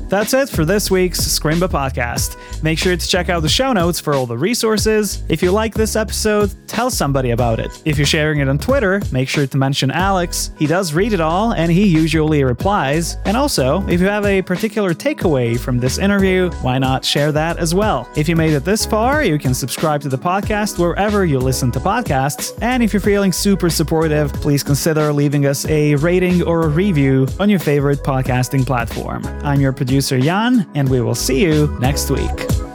[0.10, 2.36] That's it for this week's Scrimba podcast.
[2.64, 5.22] Make sure to check out the show notes for all the resources.
[5.30, 7.80] If you like this episode, tell somebody about it.
[7.86, 10.50] If you're sharing it on Twitter, make sure to mention Alex.
[10.58, 13.18] He does read it all and he usually replies.
[13.26, 17.60] And also, if you have a particular takeaway from this interview, why not share that
[17.60, 18.10] as well?
[18.16, 21.72] If you made it this far, you can subscribe to the podcast wherever you listen
[21.74, 22.58] to podcasts.
[22.64, 27.28] And if you're feeling super supportive, please consider leaving us a rating or a review
[27.40, 29.24] on your favorite podcasting platform.
[29.44, 32.69] I'm your producer producer Jan, and we will see you next week.